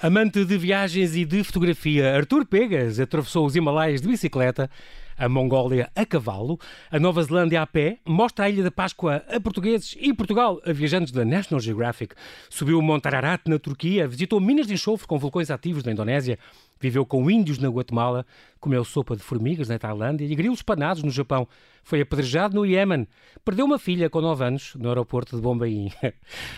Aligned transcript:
Amante 0.00 0.44
de 0.44 0.56
viagens 0.56 1.16
e 1.16 1.24
de 1.24 1.42
fotografia, 1.42 2.14
Artur 2.14 2.46
Pegas 2.46 3.00
atravessou 3.00 3.44
os 3.44 3.56
Himalaias 3.56 4.00
de 4.00 4.06
bicicleta, 4.06 4.70
a 5.18 5.28
Mongólia 5.28 5.90
a 5.92 6.06
cavalo, 6.06 6.56
a 6.88 7.00
Nova 7.00 7.20
Zelândia 7.20 7.62
a 7.62 7.66
pé, 7.66 7.98
mostra 8.06 8.44
a 8.44 8.48
Ilha 8.48 8.62
da 8.62 8.70
Páscoa 8.70 9.24
a 9.28 9.40
portugueses 9.40 9.96
e 9.98 10.14
Portugal 10.14 10.60
a 10.64 10.72
viajantes 10.72 11.10
da 11.10 11.24
National 11.24 11.58
Geographic, 11.58 12.14
subiu 12.48 12.78
o 12.78 12.82
Monte 12.82 13.06
Ararat 13.06 13.42
na 13.48 13.58
Turquia, 13.58 14.06
visitou 14.06 14.38
minas 14.38 14.68
de 14.68 14.74
enxofre 14.74 15.08
com 15.08 15.18
vulcões 15.18 15.50
ativos 15.50 15.82
na 15.82 15.90
Indonésia, 15.90 16.38
viveu 16.80 17.04
com 17.04 17.30
índios 17.30 17.58
na 17.58 17.68
Guatemala, 17.68 18.24
comeu 18.60 18.84
sopa 18.84 19.16
de 19.16 19.22
formigas 19.22 19.68
na 19.68 19.78
Tailândia 19.78 20.24
e 20.24 20.34
grilos 20.34 20.62
panados 20.62 21.02
no 21.02 21.10
Japão. 21.10 21.48
Foi 21.82 22.00
apedrejado 22.00 22.54
no 22.54 22.66
Iémen. 22.66 23.08
Perdeu 23.44 23.64
uma 23.64 23.78
filha 23.78 24.10
com 24.10 24.20
9 24.20 24.44
anos 24.44 24.74
no 24.74 24.88
aeroporto 24.88 25.36
de 25.36 25.42
Bombaim. 25.42 25.90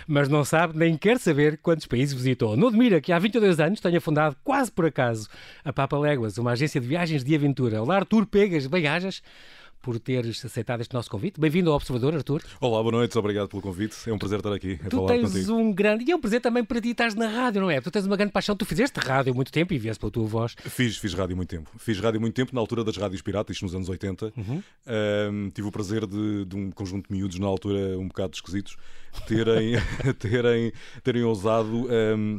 Mas 0.06 0.28
não 0.28 0.44
sabe 0.44 0.76
nem 0.76 0.96
quer 0.96 1.18
saber 1.18 1.58
quantos 1.58 1.86
países 1.86 2.14
visitou. 2.14 2.56
Não 2.56 2.68
admira 2.68 3.00
que 3.00 3.12
há 3.12 3.18
22 3.18 3.60
anos 3.60 3.80
tenha 3.80 4.00
fundado, 4.00 4.36
quase 4.42 4.72
por 4.72 4.86
acaso, 4.86 5.28
a 5.64 5.72
Papa 5.72 5.96
Léguas, 5.98 6.36
uma 6.38 6.52
agência 6.52 6.80
de 6.80 6.86
viagens 6.86 7.22
de 7.22 7.34
aventura. 7.34 7.82
Olá, 7.82 7.96
Artur 7.96 8.26
Pegas, 8.26 8.66
bem-ajas 8.66 9.22
por 9.82 9.98
teres 9.98 10.44
aceitado 10.44 10.80
este 10.80 10.94
nosso 10.94 11.10
convite. 11.10 11.40
Bem-vindo 11.40 11.70
ao 11.70 11.76
Observador, 11.76 12.14
Artur. 12.14 12.42
Olá, 12.60 12.82
boa 12.82 12.92
noite, 12.92 13.16
obrigado 13.16 13.48
pelo 13.48 13.62
convite. 13.62 13.96
É 14.08 14.12
um 14.12 14.18
prazer 14.18 14.38
estar 14.38 14.52
aqui 14.52 14.78
a 14.84 14.88
tu 14.88 14.96
falar 14.96 15.08
tens 15.08 15.32
contigo. 15.32 15.54
um 15.54 15.72
grande. 15.72 16.04
E 16.04 16.10
é 16.10 16.16
um 16.16 16.20
prazer 16.20 16.40
também 16.40 16.62
para 16.64 16.80
ti 16.80 16.90
estar 16.90 17.14
na 17.14 17.28
rádio, 17.28 17.62
não 17.62 17.70
é? 17.70 17.80
Tu 17.80 17.90
tens 17.90 18.04
uma 18.06 18.16
grande 18.16 18.32
paixão. 18.32 18.54
Tu 18.54 18.64
fizeste 18.64 19.00
rádio 19.00 19.32
há 19.32 19.34
muito 19.34 19.50
tempo 19.50 19.72
e 19.72 19.78
vieste 19.78 19.98
pela 19.98 20.12
tua 20.12 20.26
voz. 20.26 20.54
Fiz, 20.58 20.98
fiz 20.98 21.14
rádio 21.14 21.34
há 21.34 21.36
muito 21.36 21.48
tempo. 21.48 21.70
Fiz 21.78 21.98
rádio 21.98 22.18
há 22.18 22.20
muito 22.20 22.34
tempo, 22.34 22.54
na 22.54 22.60
altura 22.60 22.84
das 22.84 22.96
rádios 22.96 23.22
piratas, 23.22 23.60
nos 23.62 23.74
anos 23.74 23.88
80. 23.88 24.32
Uhum. 24.36 24.62
Um, 24.86 25.50
tive 25.50 25.66
o 25.66 25.72
prazer 25.72 26.06
de, 26.06 26.44
de, 26.44 26.56
um 26.56 26.70
conjunto 26.70 27.08
de 27.08 27.16
miúdos, 27.16 27.38
na 27.38 27.46
altura 27.46 27.98
um 27.98 28.08
bocado 28.08 28.34
esquisitos, 28.34 28.76
terem, 29.26 29.74
terem, 30.20 30.72
terem 31.02 31.22
ousado. 31.24 31.88
Um, 31.88 32.38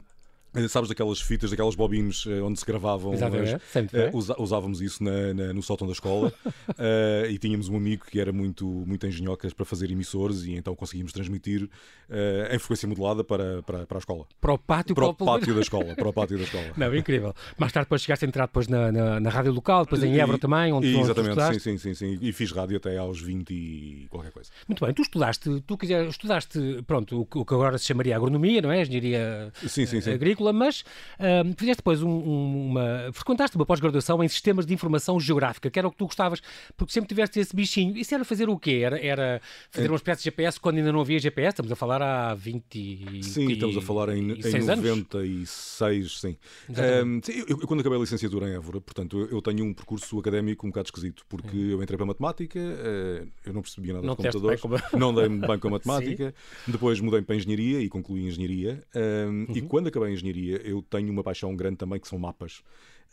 sabes 0.67 0.89
daquelas 0.89 1.21
fitas, 1.21 1.49
daquelas 1.49 1.75
bobines 1.75 2.25
eh, 2.27 2.41
onde 2.41 2.59
se 2.59 2.65
gravavam? 2.65 3.13
Exatamente, 3.13 3.55
as, 3.55 4.29
uh, 4.29 4.41
usávamos 4.41 4.81
isso 4.81 5.03
na, 5.03 5.33
na, 5.33 5.53
no 5.53 5.61
sótão 5.61 5.87
da 5.87 5.93
escola 5.93 6.33
uh, 6.45 7.25
e 7.29 7.37
tínhamos 7.37 7.69
um 7.69 7.77
amigo 7.77 8.05
que 8.05 8.19
era 8.19 8.33
muito, 8.33 8.65
muito 8.65 9.07
engenhocas 9.07 9.53
para 9.53 9.65
fazer 9.65 9.89
emissores 9.89 10.43
e 10.43 10.53
então 10.53 10.75
conseguimos 10.75 11.13
transmitir 11.13 11.63
uh, 11.63 12.53
em 12.53 12.59
frequência 12.59 12.87
modulada 12.87 13.23
para, 13.23 13.63
para, 13.63 13.85
para 13.85 13.97
a 13.97 13.99
escola. 13.99 14.25
Para 14.39 14.53
o 14.53 14.57
pátio, 14.57 14.95
para, 14.95 15.05
o 15.05 15.13
pátio 15.13 15.55
da 15.55 15.61
escola. 15.61 15.95
Para 15.95 16.09
o 16.09 16.13
pátio 16.13 16.37
da 16.37 16.43
escola. 16.43 16.71
Não, 16.75 16.95
incrível. 16.95 17.33
Mais 17.57 17.71
tarde 17.71 17.85
depois 17.85 18.01
chegaste 18.01 18.25
a 18.25 18.27
entrar 18.27 18.45
depois 18.47 18.67
na, 18.67 18.91
na, 18.91 19.19
na 19.19 19.29
rádio 19.29 19.51
local, 19.53 19.83
depois 19.85 20.03
em 20.03 20.19
Évora 20.19 20.37
também, 20.37 20.73
onde 20.73 20.95
Exatamente, 20.95 21.39
onde 21.39 21.59
sim, 21.59 21.59
sim, 21.59 21.77
sim, 21.77 21.93
sim. 21.93 22.19
E 22.21 22.33
fiz 22.33 22.51
rádio 22.51 22.77
até 22.77 22.97
aos 22.97 23.21
20 23.21 23.51
e 23.51 24.07
qualquer 24.09 24.31
coisa. 24.31 24.49
Muito 24.67 24.83
bem, 24.83 24.93
tu 24.93 25.01
estudaste, 25.01 25.63
tu 25.65 25.77
quiser, 25.77 26.05
estudaste, 26.07 26.83
pronto, 26.85 27.21
o 27.21 27.45
que 27.45 27.53
agora 27.53 27.77
se 27.77 27.85
chamaria 27.85 28.15
agronomia, 28.15 28.61
não 28.61 28.71
é? 28.71 28.81
Engenharia 28.81 29.51
sim, 29.67 29.85
sim, 29.85 30.01
sim. 30.01 30.11
agrícola, 30.11 30.40
mas 30.53 30.83
Uh, 31.21 31.53
fizeste 31.55 31.77
depois 31.77 32.01
um, 32.01 32.09
um, 32.09 32.67
uma. 32.69 33.11
frequentaste 33.13 33.55
uma 33.55 33.65
pós-graduação 33.65 34.23
em 34.23 34.27
sistemas 34.27 34.65
de 34.65 34.73
informação 34.73 35.19
geográfica, 35.19 35.69
que 35.69 35.77
era 35.77 35.87
o 35.87 35.91
que 35.91 35.97
tu 35.97 36.05
gostavas, 36.05 36.41
porque 36.75 36.91
sempre 36.91 37.07
tiveste 37.09 37.39
esse 37.39 37.55
bichinho. 37.55 37.95
Isso 37.95 38.13
era 38.15 38.25
fazer 38.25 38.49
o 38.49 38.57
quê? 38.57 38.81
Era, 38.83 38.99
era 38.99 39.41
fazer 39.69 39.87
é. 39.87 39.89
uma 39.91 39.97
espécie 39.97 40.19
de 40.19 40.23
GPS 40.25 40.59
quando 40.59 40.77
ainda 40.77 40.91
não 40.91 41.01
havia 41.01 41.19
GPS? 41.19 41.49
Estamos 41.49 41.71
a 41.71 41.75
falar 41.75 42.01
há 42.01 42.33
20 42.33 43.21
Sim, 43.21 43.49
e... 43.49 43.53
estamos 43.53 43.77
a 43.77 43.81
falar 43.81 44.09
em, 44.09 44.31
em 44.31 44.65
96, 44.65 46.19
sim. 46.19 46.37
Um, 46.69 47.21
sim 47.23 47.31
eu, 47.39 47.45
eu, 47.49 47.67
quando 47.67 47.81
acabei 47.81 47.97
a 47.97 48.01
licenciatura 48.01 48.49
em 48.49 48.55
Évora, 48.55 48.81
portanto, 48.81 49.19
eu, 49.19 49.29
eu, 49.29 49.41
tenho 49.41 49.65
um 49.65 49.73
percurso 49.73 50.17
académico 50.19 50.65
um 50.65 50.69
bocado 50.69 50.87
esquisito, 50.87 51.23
porque 51.29 51.55
hum. 51.55 51.69
eu 51.71 51.83
entrei 51.83 51.97
para 51.97 52.05
a 52.05 52.07
matemática, 52.07 52.59
uh, 52.59 53.27
eu 53.45 53.53
não 53.53 53.61
percebia 53.61 53.93
nada 53.93 54.05
não 54.05 54.15
de 54.15 54.17
computadores, 54.17 54.61
como... 54.61 54.75
não 54.97 55.13
dei 55.13 55.29
bem 55.29 55.59
com 55.59 55.67
a 55.67 55.71
matemática, 55.71 56.33
depois 56.67 56.99
mudei 56.99 57.21
para 57.21 57.35
a 57.35 57.37
engenharia 57.37 57.79
e 57.81 57.89
concluí 57.89 58.25
engenharia. 58.25 58.81
Um, 58.95 59.45
uhum. 59.49 59.55
E 59.55 59.61
quando 59.61 59.87
acabei 59.87 60.09
a 60.09 60.11
engenharia, 60.11 60.30
eu 60.39 60.81
tenho 60.81 61.11
uma 61.11 61.23
paixão 61.23 61.55
grande 61.55 61.77
também, 61.77 61.99
que 61.99 62.07
são 62.07 62.19
mapas. 62.19 62.63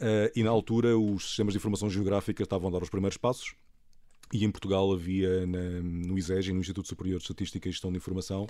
Uh, 0.00 0.30
e 0.34 0.42
na 0.42 0.50
altura 0.50 0.96
os 0.96 1.28
sistemas 1.28 1.52
de 1.52 1.58
informação 1.58 1.90
geográfica 1.90 2.42
estavam 2.42 2.68
a 2.68 2.72
dar 2.72 2.82
os 2.82 2.90
primeiros 2.90 3.16
passos. 3.16 3.54
E 4.32 4.44
em 4.44 4.50
Portugal 4.50 4.92
havia 4.92 5.46
na, 5.46 5.80
no 5.82 6.18
ISEG, 6.18 6.52
no 6.52 6.60
Instituto 6.60 6.88
Superior 6.88 7.18
de 7.18 7.24
Estatística 7.24 7.68
e 7.68 7.72
Gestão 7.72 7.90
de 7.90 7.96
Informação, 7.96 8.44
uh, 8.44 8.48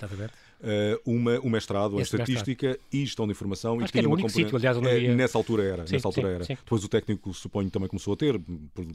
uma, 1.05 1.39
um 1.39 1.49
mestrado 1.49 1.97
em 1.97 2.01
Estatística 2.01 2.67
mestrado. 2.67 2.87
e 2.91 3.05
Gestão 3.05 3.25
de 3.25 3.31
Informação. 3.31 3.75
Acho 3.79 3.85
e 3.85 3.91
que 3.91 3.99
era 3.99 4.09
o 4.09 4.13
único 4.13 4.29
sítio, 4.29 4.55
aliás, 4.57 4.77
onde 4.77 4.89
havia... 4.89 5.15
Nessa 5.15 5.37
altura 5.37 5.63
era. 5.63 5.87
Sim, 5.87 5.93
nessa 5.93 6.07
altura 6.07 6.27
sim, 6.27 6.35
era. 6.35 6.43
Sim. 6.43 6.55
Depois 6.55 6.83
o 6.83 6.87
técnico, 6.87 7.33
suponho, 7.33 7.69
também 7.69 7.87
começou 7.87 8.13
a 8.13 8.17
ter, 8.17 8.39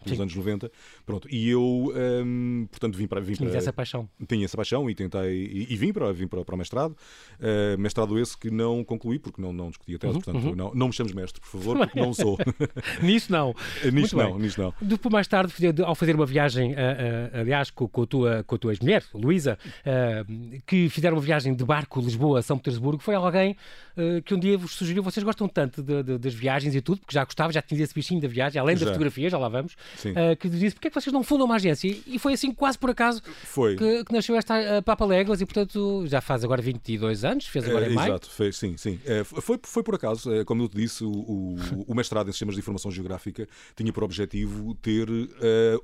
pelos 0.04 0.20
anos 0.20 0.34
90. 0.34 0.70
Pronto. 1.06 1.28
E 1.30 1.48
eu, 1.48 1.92
ehm, 1.94 2.66
portanto, 2.66 2.96
vim 2.96 3.06
para... 3.06 3.20
Vim 3.20 3.34
Tinhas 3.34 3.50
para, 3.50 3.58
essa 3.58 3.72
paixão. 3.72 4.08
Tinha 4.28 4.44
essa 4.44 4.56
paixão 4.56 4.88
e 4.90 4.94
tentei... 4.94 5.46
E, 5.46 5.72
e 5.72 5.76
vim, 5.76 5.92
para, 5.92 6.12
vim 6.12 6.26
para, 6.26 6.44
para 6.44 6.54
o 6.54 6.58
mestrado. 6.58 6.96
Uh, 7.38 7.78
mestrado 7.78 8.18
esse 8.18 8.36
que 8.36 8.50
não 8.50 8.84
concluí, 8.84 9.18
porque 9.18 9.40
não, 9.40 9.52
não 9.52 9.68
discuti 9.68 9.94
a 9.94 9.98
tese. 9.98 10.14
Uhum, 10.14 10.20
portanto, 10.20 10.44
uhum. 10.44 10.54
não, 10.54 10.74
não 10.74 10.86
me 10.88 10.92
chames 10.92 11.12
mestre, 11.12 11.40
por 11.40 11.48
favor, 11.48 11.78
porque 11.78 11.98
não 11.98 12.12
sou. 12.12 12.38
nisso 13.02 13.32
não. 13.32 13.54
nisto 13.92 14.16
não, 14.16 14.38
nisto 14.38 14.60
não. 14.60 14.74
Depois, 14.80 15.12
mais 15.12 15.28
tarde, 15.28 15.54
ao 15.84 15.94
fazer 15.94 16.14
uma 16.14 16.26
viagem, 16.26 16.73
a, 16.74 17.38
a 17.38 17.40
aliás, 17.40 17.70
com, 17.70 18.02
a 18.02 18.06
tua, 18.06 18.44
com 18.44 18.54
a 18.54 18.58
tua 18.58 18.72
ex-mulher, 18.72 19.04
Luísa, 19.14 19.58
uh, 19.80 20.60
que 20.66 20.88
fizeram 20.88 21.16
uma 21.16 21.22
viagem 21.22 21.54
de 21.54 21.64
barco 21.64 22.00
Lisboa-São 22.00 22.56
Petersburgo, 22.58 23.02
foi 23.02 23.14
alguém 23.14 23.56
uh, 23.96 24.22
que 24.22 24.34
um 24.34 24.38
dia 24.38 24.56
vos 24.56 24.74
sugeriu, 24.74 25.02
vocês 25.02 25.22
gostam 25.22 25.48
tanto 25.48 25.82
de, 25.82 26.02
de, 26.02 26.18
das 26.18 26.34
viagens 26.34 26.74
e 26.74 26.80
tudo, 26.80 27.00
porque 27.00 27.14
já 27.14 27.24
gostava, 27.24 27.52
já 27.52 27.62
tinha 27.62 27.82
esse 27.82 27.94
bichinho 27.94 28.20
da 28.20 28.28
viagem, 28.28 28.60
além 28.60 28.76
já. 28.76 28.84
da 28.84 28.92
fotografia, 28.92 29.28
já 29.28 29.38
lá 29.38 29.48
vamos, 29.48 29.74
uh, 29.74 30.36
que 30.38 30.48
disse, 30.48 30.74
porque 30.74 30.88
é 30.88 30.90
que 30.90 31.00
vocês 31.00 31.12
não 31.12 31.22
fundam 31.22 31.46
uma 31.46 31.56
agência? 31.56 31.94
E 32.06 32.18
foi 32.18 32.34
assim, 32.34 32.52
quase 32.52 32.78
por 32.78 32.90
acaso, 32.90 33.22
foi. 33.24 33.76
Que, 33.76 34.04
que 34.04 34.12
nasceu 34.12 34.36
esta 34.36 34.82
Papa 34.82 35.04
Léguas 35.04 35.40
e, 35.40 35.46
portanto, 35.46 36.04
já 36.06 36.20
faz 36.20 36.44
agora 36.44 36.62
22 36.62 37.24
anos, 37.24 37.46
fez 37.46 37.68
agora 37.68 37.88
em 37.88 37.94
maio. 37.94 38.12
Exato, 38.12 38.30
fez, 38.30 38.56
sim, 38.56 38.76
sim. 38.76 38.98
foi, 39.24 39.58
foi 39.62 39.82
por 39.82 39.94
acaso, 39.94 40.30
como 40.44 40.62
eu 40.62 40.68
te 40.68 40.76
disse, 40.76 41.04
o, 41.04 41.10
o, 41.10 41.56
o 41.88 41.94
mestrado 41.94 42.28
em 42.28 42.32
Sistemas 42.32 42.54
de 42.54 42.60
Informação 42.60 42.90
Geográfica 42.90 43.46
tinha 43.76 43.92
por 43.92 44.04
objetivo 44.04 44.74
ter 44.76 45.08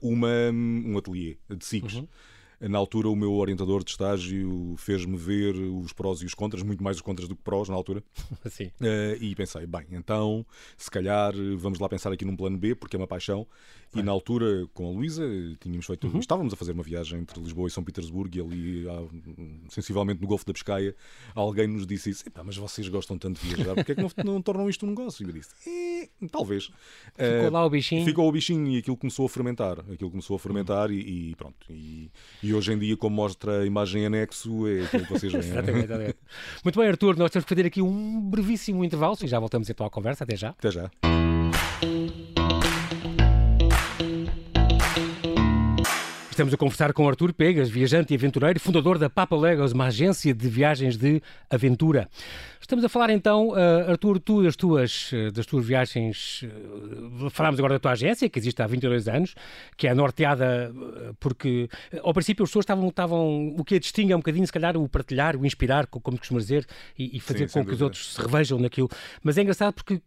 uma, 0.01 0.51
um 0.87 0.99
ateliê 0.99 1.37
de 1.49 1.65
SICs. 1.65 1.95
Uhum. 1.95 2.09
Na 2.60 2.78
altura, 2.78 3.09
o 3.09 3.16
meu 3.16 3.32
orientador 3.32 3.82
de 3.82 3.91
estágio 3.93 4.75
fez-me 4.76 5.16
ver 5.16 5.54
os 5.54 5.93
prós 5.94 6.21
e 6.21 6.26
os 6.26 6.34
contras, 6.34 6.62
muito 6.62 6.84
mais 6.84 6.97
os 6.97 7.03
contras 7.03 7.26
do 7.26 7.34
que 7.34 7.43
prós 7.43 7.69
na 7.69 7.75
altura. 7.75 8.03
Sim. 8.50 8.66
Uh, 8.81 9.16
e 9.19 9.34
pensei, 9.34 9.66
bem, 9.66 9.87
então, 9.93 10.44
se 10.76 10.91
calhar 10.91 11.32
vamos 11.56 11.78
lá 11.78 11.88
pensar 11.88 12.12
aqui 12.12 12.25
num 12.25 12.37
plano 12.37 12.59
B, 12.59 12.75
porque 12.75 12.97
é 12.97 12.98
uma 12.98 13.06
paixão. 13.06 13.47
E 13.94 14.03
na 14.03 14.12
altura, 14.12 14.69
com 14.72 14.88
a 14.88 14.93
Luísa, 14.93 15.25
tínhamos 15.59 15.84
feito. 15.84 16.06
Uhum. 16.06 16.21
Estávamos 16.21 16.53
a 16.53 16.56
fazer 16.56 16.72
uma 16.72 16.82
viagem 16.82 17.19
entre 17.19 17.41
Lisboa 17.41 17.66
e 17.66 17.71
São 17.72 17.82
Petersburgo 17.82 18.37
e 18.37 18.41
ali, 18.41 18.84
sensivelmente 19.69 20.21
no 20.21 20.28
Golfo 20.28 20.47
da 20.47 20.53
Pescaia, 20.53 20.94
alguém 21.34 21.66
nos 21.66 21.87
disse 21.87 22.10
isso: 22.10 22.25
mas 22.44 22.56
vocês 22.56 22.88
gostam 22.88 23.19
tanto 23.19 23.41
de 23.41 23.53
viajar, 23.53 23.75
porque 23.75 23.92
é 23.92 23.94
que 23.97 24.00
não, 24.00 24.10
não 24.25 24.42
tornam 24.42 24.71
isto 24.71 24.87
um 24.87 24.91
negócio? 24.91 25.25
E 25.25 25.28
eu 25.28 25.32
disse: 25.32 25.50
eh, 25.66 26.09
talvez. 26.31 26.71
Ficou 27.16 27.48
uh, 27.48 27.50
lá 27.50 27.66
o 27.66 27.71
bichinho. 27.71 28.04
Ficou 28.04 28.28
o 28.28 28.32
bichinho 28.32 28.69
e 28.69 28.78
aquilo 28.78 28.97
começou 28.97 29.27
a 29.27 29.28
fermentar. 29.28 29.81
Aquilo 29.81 30.10
começou 30.10 30.37
a 30.37 30.38
fermentar 30.38 30.88
uhum. 30.88 30.94
e, 30.94 31.31
e, 31.31 31.34
pronto. 31.34 31.56
E, 31.69 32.10
e, 32.44 32.50
hoje 32.55 32.72
em 32.72 32.78
dia, 32.78 32.97
como 32.97 33.16
mostra 33.16 33.61
a 33.61 33.66
imagem 33.66 34.06
anexo, 34.06 34.66
é 34.66 34.83
aquilo 34.84 35.06
que 35.06 35.12
vocês 35.12 35.33
veem. 35.33 35.44
exatamente, 35.44 35.84
exatamente. 35.84 36.19
Muito 36.65 36.78
bem, 36.78 36.88
Arthur, 36.88 37.16
nós 37.16 37.31
temos 37.31 37.44
que 37.44 37.55
fazer 37.55 37.66
aqui 37.66 37.83
um 37.83 38.21
brevíssimo 38.21 38.84
intervalo 38.84 39.16
e 39.22 39.27
já 39.27 39.38
voltamos 39.38 39.69
então 39.69 39.87
à 39.87 39.91
conversa. 39.91 40.25
Até 40.25 40.37
já. 40.37 40.50
Até 40.50 40.71
já. 40.71 40.91
Estamos 46.41 46.55
a 46.55 46.56
conversar 46.56 46.95
com 46.95 47.06
Artur 47.06 47.34
Pegas, 47.34 47.69
viajante 47.69 48.15
e 48.15 48.17
aventureiro, 48.17 48.59
fundador 48.59 48.97
da 48.97 49.11
Papa 49.11 49.37
Legos, 49.37 49.73
uma 49.73 49.89
agência 49.89 50.33
de 50.33 50.49
viagens 50.49 50.97
de 50.97 51.21
aventura. 51.51 52.09
Estamos 52.59 52.84
a 52.84 52.89
falar 52.89 53.11
então, 53.11 53.49
uh, 53.49 53.91
Artur, 53.91 54.21
tu 54.21 54.43
das 54.43 54.55
tuas, 54.55 55.11
uh, 55.12 55.33
das 55.33 55.45
tuas 55.45 55.67
viagens, 55.67 56.45
uh, 56.45 57.28
falámos 57.28 57.59
agora 57.59 57.75
da 57.75 57.78
tua 57.81 57.91
agência, 57.93 58.28
que 58.28 58.39
existe 58.39 58.62
há 58.62 58.67
22 58.67 59.09
anos, 59.09 59.34
que 59.77 59.87
é 59.87 59.93
norteada 59.93 60.72
porque, 61.19 61.69
ao 62.03 62.15
princípio, 62.15 62.45
as 62.45 62.48
pessoas 62.48 62.63
estavam, 62.63 62.89
estavam 62.89 63.54
o 63.59 63.65
que 63.65 63.75
a 63.75 63.78
distingue 63.78 64.13
é 64.13 64.16
um 64.16 64.21
bocadinho, 64.21 64.47
se 64.47 64.53
calhar, 64.53 64.77
o 64.77 64.89
partilhar, 64.89 65.37
o 65.37 65.45
inspirar, 65.45 65.87
como 65.89 66.16
costumas 66.16 66.45
dizer, 66.45 66.65
e, 66.98 67.16
e 67.16 67.21
fazer 67.21 67.48
Sim, 67.48 67.59
com 67.59 67.66
que 67.66 67.75
os 67.75 67.83
outros 67.83 68.15
se 68.15 68.22
revejam 68.22 68.59
naquilo. 68.59 68.89
Mas 69.22 69.37
é 69.37 69.42
engraçado 69.42 69.75
porque 69.75 70.01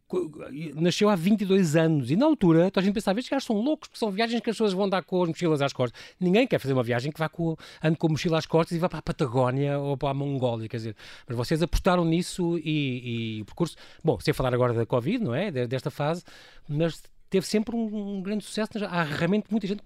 nasceu 0.76 1.10
há 1.10 1.16
22 1.16 1.76
anos 1.76 2.10
e, 2.10 2.16
na 2.16 2.26
altura, 2.26 2.72
a 2.74 2.82
gente 2.82 2.94
pensava, 2.94 3.20
estes 3.20 3.30
gajos 3.30 3.46
são 3.46 3.58
loucos, 3.58 3.90
porque 3.90 4.00
são 4.00 4.10
viagens 4.10 4.42
que 4.42 4.50
as 4.50 4.56
pessoas 4.56 4.74
vão 4.74 4.88
dar 4.90 5.04
com 5.04 5.22
as 5.22 5.28
mochilas 5.28 5.62
às 5.62 5.74
costas. 5.74 6.00
Ninguém 6.24 6.48
quer 6.48 6.60
fazer 6.60 6.74
uma 6.74 6.84
viagem 6.84 7.12
que 7.12 7.20
vá 7.20 7.30
com, 7.30 7.56
ande 7.84 7.98
com 7.98 8.08
a 8.08 8.10
mochila 8.10 8.38
às 8.38 8.46
costas 8.46 8.76
e 8.76 8.80
vá 8.80 8.90
para 8.90 9.00
a 9.00 9.02
Patagónia 9.02 9.78
ou 9.80 9.98
para 9.98 10.10
a 10.10 10.14
Mongólia, 10.14 10.68
quer 10.68 10.78
dizer, 10.78 10.96
mas 11.28 11.38
vocês 11.38 11.62
apostaram 11.62 12.06
nisso 12.06 12.58
e, 12.60 13.38
e 13.38 13.42
o 13.42 13.46
percurso. 13.46 13.76
Bom, 14.04 14.20
sem 14.20 14.34
falar 14.34 14.54
agora 14.54 14.74
da 14.74 14.86
Covid, 14.86 15.24
não 15.24 15.36
é? 15.36 15.52
Desta 15.52 15.92
fase, 15.92 16.24
mas 16.68 17.02
teve 17.30 17.46
sempre 17.46 17.76
um, 17.76 18.18
um 18.18 18.22
grande 18.22 18.44
sucesso. 18.44 18.72
Há 18.90 19.04
realmente 19.04 19.48
muita 19.52 19.68
gente 19.68 19.82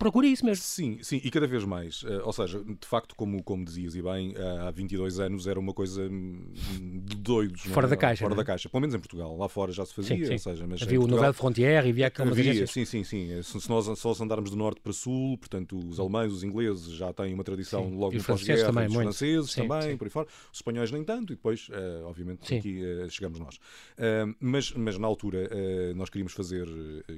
procura 0.00 0.26
isso 0.26 0.44
mesmo. 0.44 0.64
Sim, 0.64 0.98
sim, 1.02 1.20
e 1.22 1.30
cada 1.30 1.46
vez 1.46 1.62
mais. 1.64 2.02
Uh, 2.02 2.22
ou 2.24 2.32
seja, 2.32 2.58
de 2.64 2.86
facto, 2.86 3.14
como, 3.14 3.42
como 3.42 3.64
dizias 3.64 3.94
e 3.94 4.02
bem, 4.02 4.32
uh, 4.32 4.66
há 4.66 4.70
22 4.70 5.20
anos 5.20 5.46
era 5.46 5.60
uma 5.60 5.74
coisa 5.74 6.08
de 6.08 7.16
doidos. 7.16 7.60
Fora 7.62 7.86
é? 7.86 7.90
da 7.90 7.96
caixa. 7.96 8.24
Fora 8.24 8.34
da 8.34 8.44
caixa, 8.44 8.68
pelo 8.68 8.80
menos 8.80 8.94
em 8.94 8.98
Portugal. 8.98 9.36
Lá 9.36 9.48
fora 9.48 9.70
já 9.72 9.84
se 9.84 9.94
fazia, 9.94 10.16
sim, 10.16 10.24
sim. 10.24 10.32
ou 10.32 10.38
seja, 10.38 10.66
mas 10.66 10.82
havia 10.82 11.00
o 11.00 11.06
Novel 11.06 11.32
Frontier 11.34 11.84
e 11.84 11.90
havia 11.90 12.06
aquelas 12.06 12.32
havia, 12.32 12.66
Sim, 12.66 12.84
sim, 12.84 13.04
sim. 13.04 13.32
Eh, 13.32 13.42
se, 13.42 13.68
nós 13.68 13.86
só 13.98 14.14
andarmos 14.20 14.50
do 14.50 14.56
norte 14.56 14.80
para 14.80 14.92
sul, 14.92 15.36
portanto, 15.36 15.78
os 15.78 15.98
Hum. 15.98 16.02
alemães, 16.02 16.32
os 16.32 16.42
ingleses 16.42 16.92
já 16.92 17.12
têm 17.12 17.34
uma 17.34 17.44
tradição 17.44 17.84
sim. 17.84 17.96
logo 17.96 18.14
e 18.14 18.18
no 18.18 18.24
pós-guerra, 18.24 18.66
também, 18.66 18.86
os 18.86 18.92
muito. 18.92 19.04
franceses 19.04 19.50
sim, 19.50 19.62
também, 19.62 19.90
sim. 19.90 19.96
por 19.96 20.04
aí 20.04 20.10
fora. 20.10 20.28
Os 20.52 20.58
espanhóis 20.58 20.90
nem 20.90 21.04
tanto, 21.04 21.32
e 21.32 21.36
depois, 21.36 21.68
uh, 21.68 22.06
obviamente, 22.06 22.54
aqui 22.54 22.82
uh, 22.82 23.10
chegamos 23.10 23.38
nós. 23.38 23.56
Uh, 23.56 24.34
mas, 24.40 24.72
mas 24.72 24.98
na 24.98 25.06
altura 25.06 25.50
nós 25.94 26.08
queríamos 26.08 26.32
fazer, 26.32 26.66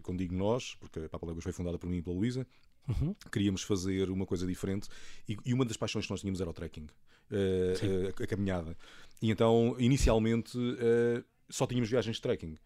quando 0.02 0.18
digo 0.18 0.34
nós, 0.34 0.74
porque 0.80 1.00
a 1.00 1.08
Papa 1.08 1.26
Legos 1.26 1.44
foi 1.44 1.52
fundada 1.52 1.78
por 1.78 1.88
mim 1.88 1.98
e 1.98 2.02
pela 2.02 2.16
Luísa, 2.16 2.46
Uhum. 2.88 3.14
Queríamos 3.30 3.62
fazer 3.62 4.10
uma 4.10 4.26
coisa 4.26 4.46
diferente 4.46 4.88
e, 5.28 5.36
e, 5.44 5.54
uma 5.54 5.64
das 5.64 5.76
paixões 5.76 6.04
que 6.04 6.10
nós 6.10 6.20
tínhamos 6.20 6.40
era 6.40 6.50
o 6.50 6.52
trekking, 6.52 6.86
uh, 7.30 8.14
a, 8.18 8.22
a, 8.24 8.26
caminhada. 8.26 8.76
E 9.20 9.30
então, 9.30 9.76
inicialmente, 9.78 10.58
uh, 10.58 11.24
só 11.48 11.66
tínhamos 11.66 11.88
viagens 11.88 12.16
de 12.16 12.22
trekking. 12.22 12.56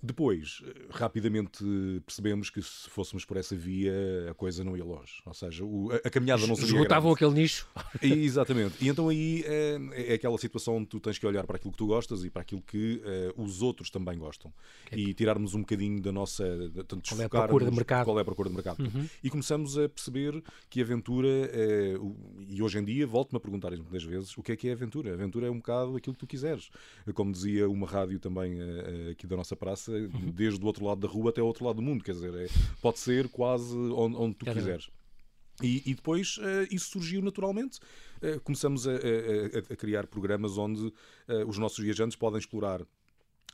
Depois, 0.00 0.62
rapidamente 0.90 1.64
percebemos 2.06 2.50
que 2.50 2.62
se 2.62 2.88
fôssemos 2.88 3.24
por 3.24 3.36
essa 3.36 3.56
via, 3.56 3.92
a 4.30 4.34
coisa 4.34 4.62
não 4.62 4.76
ia 4.76 4.84
longe. 4.84 5.14
Ou 5.26 5.34
seja, 5.34 5.64
o, 5.64 5.90
a, 5.90 5.96
a, 5.96 6.10
caminhada 6.10 6.46
não 6.46 6.54
seria. 6.54 6.74
Esgotavam 6.74 7.12
aquele 7.12 7.32
nicho. 7.32 7.68
E, 8.00 8.12
exatamente. 8.12 8.76
E 8.80 8.88
então 8.88 9.08
aí 9.08 9.42
é, 9.44 9.78
é, 9.92 10.14
aquela 10.14 10.38
situação 10.38 10.76
onde 10.76 10.86
tu 10.86 11.00
tens 11.00 11.18
que 11.18 11.26
olhar 11.26 11.44
para 11.44 11.56
aquilo 11.56 11.72
que 11.72 11.78
tu 11.78 11.86
gostas 11.86 12.24
e 12.24 12.30
para 12.30 12.42
aquilo 12.42 12.62
que 12.62 13.02
uh, 13.36 13.42
os 13.42 13.60
outros 13.60 13.90
também 13.90 14.16
gostam. 14.16 14.52
É. 14.90 14.96
E 14.96 15.12
tirarmos 15.14 15.54
um 15.54 15.60
bocadinho 15.60 16.00
da 16.00 16.12
nossa. 16.12 16.44
Tanto 16.86 17.08
qual 17.08 17.20
é 17.20 17.24
a 17.24 17.28
procura 17.28 17.64
de 17.64 17.74
mercado? 17.74 18.04
Qual 18.04 18.18
é 18.18 18.22
a 18.22 18.24
procura 18.24 18.48
de 18.48 18.54
mercado. 18.54 18.80
Uhum. 18.80 19.08
E 19.22 19.30
começamos 19.30 19.76
a 19.76 19.88
perceber 19.88 20.40
que 20.70 20.80
a 20.80 20.84
aventura. 20.84 21.28
E 22.48 22.62
hoje 22.62 22.78
em 22.78 22.84
dia, 22.84 23.06
volto-me 23.06 23.38
a 23.38 23.40
perguntar 23.40 23.70
muitas 23.70 24.04
vezes 24.04 24.36
o 24.38 24.42
que 24.42 24.52
é 24.52 24.56
que 24.56 24.68
é 24.68 24.72
aventura. 24.72 25.10
A 25.10 25.14
aventura 25.14 25.48
é 25.48 25.50
um 25.50 25.56
bocado 25.56 25.96
aquilo 25.96 26.14
que 26.14 26.20
tu 26.20 26.26
quiseres. 26.26 26.70
Como 27.14 27.32
dizia 27.32 27.68
uma 27.68 27.86
rádio 27.86 28.20
também 28.20 28.60
uh, 28.60 29.10
aqui 29.10 29.26
da 29.26 29.36
nossa 29.36 29.56
praça 29.56 29.87
Uhum. 29.90 30.30
desde 30.30 30.62
o 30.62 30.66
outro 30.66 30.84
lado 30.84 31.00
da 31.00 31.08
rua 31.08 31.30
até 31.30 31.42
o 31.42 31.46
outro 31.46 31.64
lado 31.64 31.76
do 31.76 31.82
mundo. 31.82 32.04
Quer 32.04 32.12
dizer, 32.12 32.34
é, 32.34 32.48
pode 32.80 32.98
ser 32.98 33.28
quase 33.28 33.76
onde, 33.76 34.16
onde 34.16 34.34
tu 34.34 34.44
Caramba. 34.44 34.60
quiseres. 34.60 34.90
E, 35.62 35.82
e 35.90 35.94
depois 35.94 36.38
uh, 36.38 36.66
isso 36.70 36.90
surgiu 36.90 37.20
naturalmente. 37.20 37.78
Uh, 38.22 38.40
começamos 38.40 38.86
a, 38.86 38.92
a, 38.92 39.72
a, 39.72 39.76
criar 39.76 40.06
programas 40.06 40.56
onde 40.56 40.86
uh, 40.86 40.92
os 41.48 41.58
nossos 41.58 41.78
viajantes 41.78 42.16
podem 42.16 42.38
explorar 42.38 42.80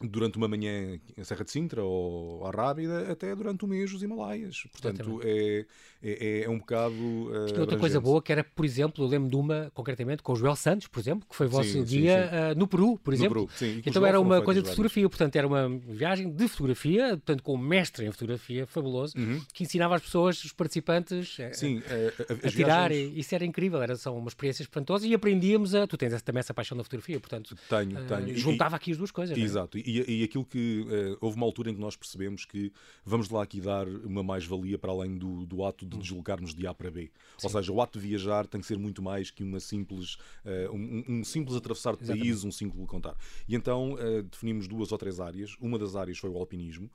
durante 0.00 0.36
uma 0.36 0.48
manhã 0.48 0.98
a 1.18 1.24
Serra 1.24 1.44
de 1.44 1.50
Sintra 1.50 1.82
ou 1.82 2.44
a 2.46 2.50
Rábida, 2.50 3.10
até 3.10 3.34
durante 3.34 3.64
o 3.64 3.68
mês 3.68 3.92
os 3.92 4.02
Himalaias. 4.02 4.64
Portanto, 4.72 5.20
é, 5.22 5.64
é, 6.02 6.42
é, 6.42 6.50
um 6.50 6.58
bocado. 6.58 6.94
Uh, 6.94 7.46
Tinha 7.46 7.60
outra 7.60 7.78
coisa 7.78 8.00
boa 8.00 8.20
que 8.20 8.32
era, 8.32 8.42
por 8.42 8.64
exemplo, 8.64 9.04
eu 9.04 9.08
lembro 9.08 9.30
de 9.30 9.36
uma, 9.36 9.70
concretamente, 9.72 10.22
com 10.22 10.32
o 10.32 10.36
Joel 10.36 10.56
Santos, 10.56 10.88
por 10.88 10.98
exemplo, 10.98 11.26
que 11.28 11.34
foi 11.34 11.46
vosso 11.46 11.70
sim, 11.70 11.84
guia 11.84 12.24
sim, 12.24 12.30
sim. 12.30 12.36
Uh, 12.36 12.58
no 12.58 12.66
Peru, 12.66 12.98
por 12.98 13.14
exemplo. 13.14 13.42
No 13.42 13.46
Peru, 13.46 13.58
sim. 13.58 13.82
Então 13.86 14.04
era 14.04 14.20
uma 14.20 14.42
coisa 14.42 14.60
de 14.60 14.68
fotografia, 14.68 15.08
portanto, 15.08 15.36
era 15.36 15.46
uma 15.46 15.68
viagem 15.68 16.30
de 16.30 16.48
fotografia, 16.48 17.08
portanto, 17.10 17.42
com 17.42 17.54
um 17.54 17.58
mestre 17.58 18.04
em 18.04 18.10
fotografia 18.10 18.66
fabuloso, 18.66 19.16
uhum. 19.16 19.40
que 19.52 19.62
ensinava 19.62 19.94
as 19.94 20.02
pessoas, 20.02 20.42
os 20.44 20.52
participantes, 20.52 21.36
sim, 21.52 21.82
a, 21.86 22.32
a, 22.32 22.48
a 22.48 22.50
tirar. 22.50 22.90
Viagens... 22.90 23.16
E, 23.16 23.20
isso 23.20 23.34
era 23.34 23.44
incrível, 23.44 23.80
era, 23.80 23.94
são 23.96 24.18
uma 24.18 24.28
experiência 24.28 24.62
espantosa 24.62 25.06
e 25.06 25.14
aprendíamos 25.14 25.74
a. 25.74 25.86
Tu 25.86 25.96
tens 25.96 26.20
também 26.22 26.40
essa 26.40 26.52
paixão 26.52 26.76
da 26.76 26.82
fotografia, 26.82 27.20
portanto. 27.20 27.56
Tenho, 27.68 28.04
tenho. 28.06 28.34
Uh, 28.34 28.36
juntava 28.36 28.74
e, 28.74 28.76
aqui 28.76 28.90
as 28.90 28.98
duas 28.98 29.10
coisas. 29.10 29.36
Exato. 29.38 29.78
E, 29.84 30.20
e 30.20 30.24
aquilo 30.24 30.44
que 30.44 30.74
Uh, 30.84 31.16
houve 31.20 31.36
uma 31.36 31.46
altura 31.46 31.70
em 31.70 31.74
que 31.74 31.80
nós 31.80 31.96
percebemos 31.96 32.44
que 32.44 32.72
vamos 33.04 33.28
lá 33.28 33.42
aqui 33.42 33.60
dar 33.60 33.88
uma 33.88 34.22
mais-valia 34.22 34.78
para 34.78 34.92
além 34.92 35.16
do, 35.16 35.46
do 35.46 35.64
ato 35.64 35.86
de 35.86 35.96
deslocarmos 35.98 36.54
de 36.54 36.66
A 36.66 36.74
para 36.74 36.90
B. 36.90 37.10
Sim. 37.38 37.46
Ou 37.46 37.50
seja, 37.50 37.72
o 37.72 37.80
ato 37.80 37.98
de 37.98 38.06
viajar 38.06 38.46
tem 38.46 38.60
que 38.60 38.66
ser 38.66 38.78
muito 38.78 39.02
mais 39.02 39.30
que 39.30 39.42
uma 39.42 39.60
simples, 39.60 40.14
uh, 40.44 40.72
um, 40.72 41.04
um, 41.08 41.24
simples 41.24 41.56
atravessar 41.56 41.96
de 41.96 42.06
país, 42.06 42.44
um 42.44 42.52
simples 42.52 42.86
contar. 42.86 43.16
E 43.48 43.54
então 43.54 43.94
uh, 43.94 44.22
definimos 44.22 44.68
duas 44.68 44.92
ou 44.92 44.98
três 44.98 45.20
áreas. 45.20 45.56
Uma 45.60 45.78
das 45.78 45.96
áreas 45.96 46.18
foi 46.18 46.30
o 46.30 46.36
alpinismo, 46.36 46.90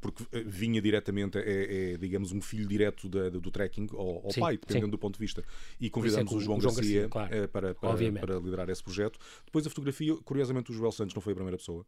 porque 0.00 0.24
vinha 0.46 0.80
diretamente, 0.80 1.38
é, 1.38 1.92
é, 1.92 1.96
digamos, 1.96 2.32
um 2.32 2.40
filho 2.40 2.66
direto 2.66 3.08
da, 3.08 3.28
do 3.28 3.50
trekking 3.50 3.88
ao, 3.92 4.24
ao 4.24 4.30
sim, 4.30 4.40
pai, 4.40 4.56
dependendo 4.56 4.86
sim. 4.86 4.90
do 4.90 4.98
ponto 4.98 5.14
de 5.14 5.20
vista. 5.20 5.42
E 5.80 5.90
convidamos 5.90 6.30
exemplo, 6.30 6.38
o 6.38 6.40
João, 6.40 6.58
o 6.58 6.60
João 6.60 6.74
Garcia, 6.74 7.08
Garcia 7.08 7.08
claro. 7.08 7.48
para, 7.48 7.74
para, 7.74 8.12
para, 8.20 8.38
liderar 8.38 8.68
esse 8.68 8.82
projeto. 8.82 9.18
Depois 9.44 9.66
a 9.66 9.70
fotografia, 9.70 10.14
curiosamente, 10.24 10.70
o 10.70 10.74
Joel 10.74 10.92
Santos 10.92 11.14
não 11.14 11.22
foi 11.22 11.32
a 11.32 11.36
primeira 11.36 11.56
pessoa. 11.56 11.84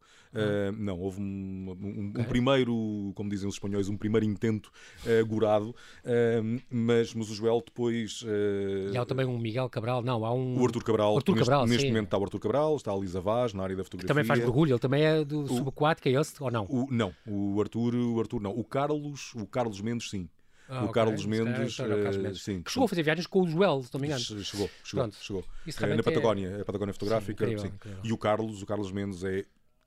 não, 0.77 0.99
houve 0.99 1.21
um, 1.21 1.77
um, 1.81 2.13
um, 2.19 2.23
primeiro, 2.25 3.11
como 3.15 3.29
dizem 3.29 3.47
os 3.47 3.55
espanhóis, 3.55 3.87
um 3.87 3.97
primeiro 3.97 4.25
intento 4.25 4.71
uh, 5.05 5.25
gorado, 5.25 5.69
uh, 5.69 6.61
mas, 6.69 7.13
mas 7.13 7.29
o 7.29 7.33
Joel 7.33 7.61
depois. 7.65 8.21
Uh, 8.21 8.93
e 8.93 8.97
há 8.97 9.05
também 9.05 9.25
um 9.25 9.37
Miguel 9.37 9.69
Cabral, 9.69 10.01
não, 10.01 10.25
há 10.25 10.33
um. 10.33 10.59
O 10.59 10.65
Arthur 10.65 10.83
Cabral, 10.83 11.15
Arthur 11.15 11.35
neste, 11.35 11.45
Cabral, 11.45 11.65
neste 11.67 11.81
sim. 11.83 11.87
momento 11.87 12.05
está 12.05 12.17
o 12.17 12.23
Arthur 12.23 12.39
Cabral, 12.39 12.75
está 12.75 12.91
a 12.91 12.97
Lisa 12.97 13.21
Vaz 13.21 13.53
na 13.53 13.63
área 13.63 13.75
da 13.75 13.83
fotografia. 13.83 14.07
Também 14.07 14.25
faz 14.25 14.39
mergulho, 14.39 14.73
ele 14.73 14.79
também 14.79 15.03
é 15.03 15.23
do 15.23 15.47
subaquático, 15.47 16.07
é 16.07 16.11
esse 16.11 16.41
ou 16.41 16.51
não? 16.51 16.65
O, 16.65 16.87
não, 16.91 17.13
o 17.25 17.44
Arthur, 17.59 17.95
o 17.95 18.19
Arthur 18.19 18.41
não. 18.41 18.51
O 18.51 18.63
Carlos, 18.63 19.33
o 19.35 19.45
Carlos 19.45 19.81
Mendes, 19.81 20.09
sim. 20.09 20.29
Ah, 20.67 20.81
o 20.81 20.83
okay. 20.85 20.93
Carlos 20.93 21.25
Mendes, 21.25 21.77
calhar, 21.77 22.01
Carlos 22.01 22.17
Mendes. 22.17 22.43
sim. 22.43 22.61
Que 22.61 22.71
chegou 22.71 22.85
a 22.85 22.87
fazer 22.87 23.03
viagens 23.03 23.27
com 23.27 23.41
o 23.41 23.47
Joel, 23.47 23.83
se 23.83 23.93
não 23.93 24.01
me 24.01 24.07
engano. 24.07 24.21
Chegou, 24.21 24.43
chegou, 24.43 24.69
Pronto. 24.89 25.15
chegou. 25.21 25.45
Isso 25.65 25.85
na 25.85 26.01
Patagónia, 26.03 26.47
é... 26.47 26.61
a 26.61 26.65
Patagónia 26.65 26.93
Fotográfica. 26.93 27.45
Sim, 27.45 27.53
incrível, 27.53 27.71
incrível. 27.75 27.99
E 28.03 28.11
o 28.11 28.17
Carlos, 28.17 28.61
o 28.61 28.65
Carlos 28.65 28.91
Mendes 28.91 29.23
é 29.23 29.45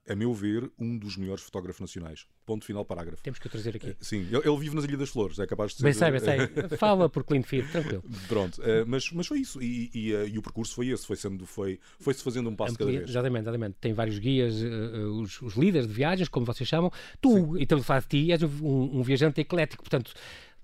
a 0.08 0.16
meu 0.16 0.32
ver, 0.32 0.70
um 0.78 0.96
dos 0.96 1.16
melhores 1.16 1.42
fotógrafos 1.42 1.80
nacionais. 1.80 2.26
Ponto 2.46 2.64
final, 2.64 2.84
parágrafo. 2.84 3.22
Temos 3.22 3.38
que 3.38 3.46
o 3.46 3.50
trazer 3.50 3.76
aqui. 3.76 3.96
Sim, 4.00 4.26
ele, 4.30 4.56
vive 4.58 4.74
nas 4.74 4.84
Ilhas 4.84 4.98
das 4.98 5.08
Flores, 5.10 5.38
é 5.38 5.46
capaz 5.46 5.72
de 5.72 5.78
ser. 5.78 5.84
Bem 5.84 5.92
sei, 5.92 6.10
bem 6.10 6.20
sei. 6.20 6.38
Fala 6.78 7.08
por 7.08 7.24
clean 7.24 7.42
feed, 7.42 7.68
tranquilo. 7.70 8.02
Pronto, 8.26 8.60
mas, 8.86 9.10
mas 9.12 9.26
foi 9.26 9.40
isso. 9.40 9.62
E, 9.62 9.90
e, 9.94 10.10
e, 10.10 10.38
o 10.38 10.42
percurso 10.42 10.74
foi 10.74 10.88
esse, 10.88 11.06
foi 11.06 11.16
sendo, 11.16 11.46
foi, 11.46 11.78
foi-se 11.98 12.22
fazendo 12.22 12.48
um 12.48 12.56
passo 12.56 12.72
Amplia, 12.72 12.86
cada 12.86 12.98
vez. 12.98 13.10
Exatamente, 13.10 13.42
exatamente. 13.42 13.76
Tem 13.80 13.92
vários 13.92 14.18
guias, 14.18 14.54
os, 14.54 15.42
os, 15.42 15.54
líderes 15.54 15.86
de 15.86 15.92
viagens, 15.92 16.28
como 16.28 16.46
vocês 16.46 16.68
chamam. 16.68 16.90
Tu, 17.20 17.30
Sim. 17.30 17.52
então, 17.60 17.78
de 17.78 17.84
fato, 17.84 18.06
ti, 18.08 18.32
és 18.32 18.42
um, 18.42 18.98
um 18.98 19.02
viajante 19.02 19.40
eclético, 19.40 19.82
portanto 19.82 20.12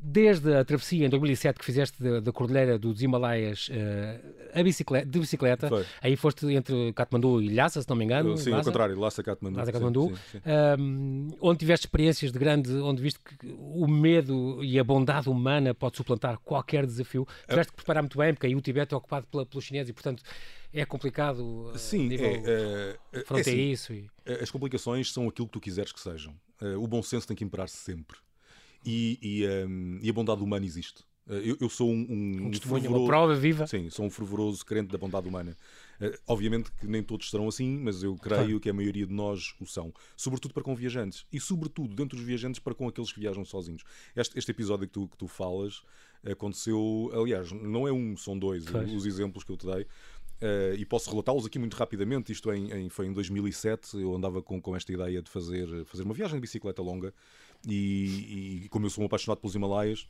desde 0.06 0.54
a 0.54 0.64
travessia 0.64 1.06
em 1.06 1.08
2007 1.08 1.58
que 1.58 1.64
fizeste 1.64 2.02
da, 2.20 2.30
Cordilheira 2.30 2.78
dos 2.78 3.00
Himalaias 3.00 3.70
uh, 3.70 4.62
bicicleta, 4.62 5.06
de 5.06 5.18
bicicleta, 5.18 5.68
Foi. 5.68 5.86
aí 6.02 6.14
foste 6.14 6.46
entre 6.52 6.92
Katmandu 6.92 7.40
e 7.40 7.48
Lhasa, 7.48 7.80
se 7.80 7.88
não 7.88 7.96
me 7.96 8.04
engano. 8.04 8.36
Sim, 8.36 8.50
Lhasa? 8.50 8.60
ao 8.60 8.64
contrário, 8.64 9.00
Lhasa 9.00 9.22
Katmandu. 9.22 9.56
Lhasa 9.56 9.72
Katmandu, 9.72 10.08
sim, 10.08 10.14
sim, 10.32 10.40
sim. 10.44 10.82
Um, 10.82 11.28
onde 11.40 11.58
tiveste 11.60 11.86
experiências 11.86 12.30
de 12.30 12.38
grande, 12.38 12.70
onde 12.74 13.00
viste 13.00 13.18
que 13.18 13.56
o 13.58 13.88
medo 13.88 14.62
e 14.62 14.78
a 14.78 14.84
bondade 14.84 15.30
humana 15.30 15.72
pode 15.72 15.96
suplantar 15.96 16.38
qualquer 16.44 16.84
desafio. 16.84 17.26
Tiveste 17.48 17.72
que 17.72 17.76
preparar 17.76 18.02
muito 18.02 18.18
bem, 18.18 18.34
porque 18.34 18.46
aí 18.46 18.54
o 18.54 18.60
Tibete 18.60 18.92
é 18.92 18.96
ocupado 18.96 19.26
pela, 19.26 19.46
pelos 19.46 19.64
chineses 19.64 19.88
e, 19.88 19.92
portanto, 19.94 20.22
é 20.70 20.84
complicado 20.84 21.72
Sim, 21.76 22.08
nível 22.08 22.26
é, 22.44 22.98
é, 23.12 23.20
fronteiriço. 23.20 23.92
É 23.92 23.96
assim, 23.96 24.42
As 24.42 24.50
complicações 24.50 25.10
são 25.10 25.28
aquilo 25.28 25.46
que 25.46 25.52
tu 25.52 25.60
quiseres 25.60 25.92
que 25.92 26.00
sejam. 26.00 26.34
O 26.78 26.86
bom 26.86 27.02
senso 27.02 27.26
tem 27.26 27.36
que 27.36 27.44
imperar-se 27.44 27.76
sempre. 27.76 28.16
E, 28.84 29.18
e, 29.22 29.66
um, 29.66 29.98
e, 30.02 30.10
a 30.10 30.12
bondade 30.12 30.42
humana 30.42 30.64
existe. 30.64 31.04
Eu, 31.26 31.56
eu 31.58 31.70
sou 31.70 31.90
um, 31.90 32.06
um, 32.08 32.46
um 32.46 32.50
testemunho, 32.50 32.90
uma 32.90 33.06
prova 33.06 33.34
viva. 33.34 33.66
Sim, 33.66 33.88
sou 33.88 34.04
um 34.04 34.10
fervoroso 34.10 34.64
crente 34.64 34.92
da 34.92 34.98
bondade 34.98 35.26
humana. 35.26 35.56
Uh, 35.98 36.12
obviamente 36.26 36.70
que 36.72 36.86
nem 36.86 37.02
todos 37.02 37.30
serão 37.30 37.48
assim, 37.48 37.78
mas 37.78 38.02
eu 38.02 38.14
creio 38.16 38.60
que 38.60 38.68
a 38.68 38.74
maioria 38.74 39.06
de 39.06 39.12
nós 39.12 39.54
o 39.58 39.64
são. 39.64 39.92
Sobretudo 40.16 40.52
para 40.52 40.62
com 40.62 40.74
viajantes. 40.74 41.24
E 41.32 41.40
sobretudo 41.40 41.94
dentro 41.94 42.18
dos 42.18 42.26
viajantes 42.26 42.60
para 42.60 42.74
com 42.74 42.86
aqueles 42.86 43.10
que 43.10 43.20
viajam 43.20 43.44
sozinhos. 43.44 43.82
Este, 44.14 44.38
este 44.38 44.50
episódio 44.50 44.86
que 44.86 44.92
tu, 44.92 45.08
que 45.08 45.16
tu 45.16 45.26
falas 45.26 45.82
aconteceu, 46.30 47.10
aliás, 47.14 47.52
não 47.52 47.88
é 47.88 47.92
um, 47.92 48.16
são 48.16 48.38
dois 48.38 48.64
os 48.94 49.06
exemplos 49.06 49.44
que 49.44 49.52
eu 49.52 49.56
te 49.56 49.66
dei. 49.66 49.86
Uh, 50.42 50.74
e 50.76 50.84
posso 50.84 51.08
relatá-los 51.08 51.46
aqui 51.46 51.58
muito 51.58 51.74
rapidamente. 51.74 52.32
Isto 52.32 52.52
em, 52.52 52.70
em, 52.70 52.88
foi 52.90 53.06
em 53.06 53.12
2007. 53.14 53.98
Eu 53.98 54.14
andava 54.14 54.42
com, 54.42 54.60
com 54.60 54.76
esta 54.76 54.92
ideia 54.92 55.22
de 55.22 55.30
fazer, 55.30 55.86
fazer 55.86 56.02
uma 56.02 56.12
viagem 56.12 56.36
de 56.36 56.40
bicicleta 56.42 56.82
longa. 56.82 57.14
E, 57.66 58.64
e 58.64 58.68
como 58.68 58.86
eu 58.86 58.90
sou 58.90 59.02
um 59.02 59.06
apaixonado 59.06 59.40
pelos 59.40 59.54
Himalaias, 59.54 60.08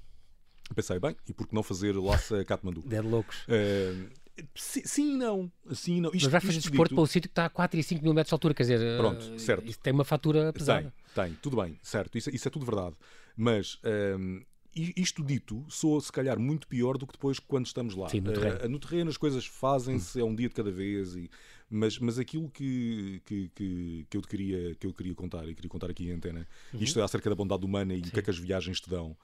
pensei, 0.75 0.99
bem, 0.99 1.17
e 1.29 1.33
por 1.33 1.47
que 1.47 1.55
não 1.55 1.63
fazer 1.63 1.95
Lhasa 1.97 2.45
Katmandu? 2.45 2.83
Dead 2.87 3.05
loucos. 3.05 3.43
Uh, 3.43 4.11
sim, 4.55 4.83
sim, 4.85 5.17
não. 5.17 5.51
Sim, 5.73 6.01
não. 6.01 6.11
Isto, 6.11 6.25
Mas 6.25 6.33
vais 6.33 6.45
fazer 6.45 6.59
desporto 6.59 6.91
dito... 6.91 6.95
pelo 6.95 7.07
sítio 7.07 7.29
que 7.29 7.33
está 7.33 7.47
a 7.47 7.51
4 7.51 7.79
e 7.79 7.83
5 7.83 8.03
mil 8.03 8.15
metros 8.15 8.31
de 8.31 8.35
altura, 8.35 8.55
quer 8.55 8.63
dizer, 8.65 8.99
Pronto, 8.99 9.41
certo. 9.41 9.69
isso 9.69 9.79
tem 9.79 9.93
uma 9.93 10.05
fatura 10.05 10.53
pesada. 10.53 10.93
Tem, 11.15 11.27
tem, 11.27 11.39
tudo 11.41 11.57
bem, 11.57 11.79
certo. 11.83 12.17
Isso, 12.19 12.31
isso 12.31 12.49
é 12.49 12.51
tudo 12.51 12.65
verdade. 12.65 12.97
Mas. 13.37 13.79
Um, 14.19 14.43
isto 14.75 15.23
dito, 15.25 15.65
soa 15.69 16.01
se 16.01 16.11
calhar 16.11 16.39
muito 16.39 16.67
pior 16.67 16.99
do 16.99 17.07
que 17.07 17.13
depois 17.13 17.39
quando 17.39 17.67
estamos 17.67 17.95
lá. 17.95 18.09
Sim, 18.09 18.21
no 18.21 18.33
terreno. 18.33 18.65
Uh, 18.65 18.69
no 18.69 18.79
terreno 18.79 19.11
as 19.11 19.17
coisas 19.17 19.47
fazem-se, 19.47 20.21
é 20.21 20.25
um 20.25 20.35
dia 20.35 20.49
de 20.49 20.55
cada 20.55 20.71
vez, 20.71 21.15
e, 21.15 21.31
mas, 21.71 21.99
mas 21.99 22.19
aquilo 22.19 22.49
que, 22.51 23.21
que, 23.25 23.51
que, 23.55 24.07
que 24.09 24.17
eu 24.17 24.23
te 24.23 24.29
queria, 24.29 24.75
que 24.75 24.87
eu 24.87 24.93
queria 24.93 25.15
contar, 25.15 25.49
e 25.49 25.55
queria 25.55 25.71
contar 25.71 25.91
aqui 25.91 26.09
em 26.09 26.13
antena, 26.13 26.47
Uhum. 26.73 26.81
isto 26.81 26.99
é 26.99 27.03
acerca 27.03 27.29
da 27.31 27.37
bondade 27.37 27.65
humana 27.65 27.95
e 27.95 28.01
o 28.01 28.03
que 28.03 28.19
é 28.19 28.23
que 28.23 28.31
as 28.31 28.39
viagens 28.39 28.81
te 28.81 28.89
dão. 28.91 29.17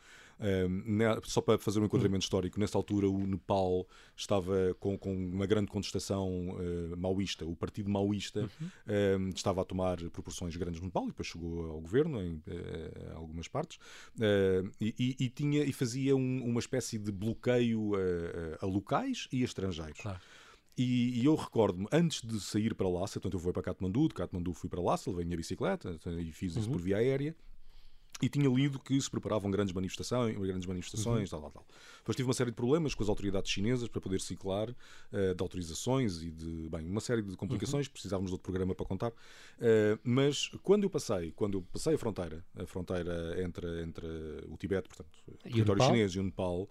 Só 1.24 1.40
para 1.40 1.58
fazer 1.58 1.80
um 1.80 1.84
enquadramento 1.84 2.24
histórico, 2.24 2.58
nessa 2.58 2.78
altura 2.78 3.08
o 3.08 3.26
Nepal 3.26 3.86
estava 4.16 4.74
com, 4.78 4.96
com 4.98 5.12
uma 5.14 5.46
grande 5.46 5.70
contestação 5.70 6.50
uh, 6.50 6.96
maoísta. 6.96 7.44
O 7.44 7.54
partido 7.54 7.90
maoísta 7.90 8.48
uhum. 8.60 9.28
estava 9.28 9.62
a 9.62 9.64
tomar 9.64 9.98
proporções 10.10 10.56
grandes 10.56 10.80
no 10.80 10.86
Nepal 10.86 11.04
e 11.04 11.08
depois 11.08 11.28
chegou 11.28 11.70
ao 11.70 11.80
governo 11.80 12.22
em 12.22 12.34
uh, 12.34 13.16
algumas 13.16 13.48
partes 13.48 13.78
uh, 14.16 14.70
e, 14.80 15.16
e, 15.18 15.28
tinha, 15.28 15.64
e 15.64 15.72
fazia 15.72 16.16
um, 16.16 16.44
uma 16.44 16.60
espécie 16.60 16.98
de 16.98 17.12
bloqueio 17.12 17.92
a 18.60 18.66
locais 18.66 19.28
e 19.32 19.42
a 19.42 19.44
estrangeiros. 19.44 20.00
Claro. 20.00 20.20
E, 20.76 21.20
e, 21.20 21.24
eu 21.26 21.34
recordo-me, 21.34 21.86
antes 21.92 22.22
de 22.22 22.40
sair 22.40 22.74
para 22.74 22.88
Lhasa, 22.88 23.14
portanto 23.14 23.34
eu 23.34 23.40
fui 23.40 23.52
para 23.52 23.62
Katmandu, 23.62 24.08
de 24.08 24.14
Katmandu 24.14 24.54
fui 24.54 24.70
para 24.70 24.80
Lhasa, 24.80 25.10
levei 25.10 25.24
a 25.24 25.26
minha 25.26 25.36
bicicleta 25.36 25.98
e 26.18 26.32
fiz 26.32 26.56
isso 26.56 26.66
uhum. 26.68 26.72
por 26.72 26.80
via 26.80 26.96
aérea 26.96 27.36
e 28.20 28.28
tinha 28.28 28.48
lido 28.48 28.78
que 28.78 29.00
se 29.00 29.10
preparavam 29.10 29.50
grandes 29.50 29.72
manifestações, 29.72 30.36
grandes 30.36 30.66
manifestações, 30.66 31.32
uhum. 31.32 31.40
tal, 31.40 31.50
tal, 31.50 31.62
tal. 31.62 31.76
Depois 31.98 32.16
tive 32.16 32.28
uma 32.28 32.34
série 32.34 32.50
de 32.50 32.56
problemas 32.56 32.94
com 32.94 33.02
as 33.02 33.08
autoridades 33.08 33.50
chinesas 33.50 33.88
para 33.88 34.00
poder 34.00 34.20
ciclar, 34.20 34.70
uh, 34.70 35.34
de 35.34 35.42
autorizações 35.42 36.22
e 36.22 36.30
de, 36.30 36.68
bem, 36.68 36.88
uma 36.88 37.00
série 37.00 37.22
de 37.22 37.36
complicações, 37.36 37.86
uhum. 37.86 37.92
precisávamos 37.92 38.30
de 38.30 38.34
outro 38.34 38.44
programa 38.44 38.74
para 38.74 38.86
contar. 38.86 39.10
Uh, 39.10 39.98
mas 40.02 40.48
quando 40.62 40.84
eu 40.84 40.90
passei, 40.90 41.32
quando 41.32 41.58
eu 41.58 41.62
passei 41.72 41.94
a 41.94 41.98
fronteira, 41.98 42.44
a 42.56 42.66
fronteira 42.66 43.42
entre, 43.42 43.82
entre 43.82 44.06
o 44.48 44.56
Tibete, 44.56 44.88
portanto, 44.88 45.10
o 45.26 45.36
território 45.50 45.82
chinês 45.84 46.12
e 46.12 46.20
o 46.20 46.22
Nepal, 46.22 46.68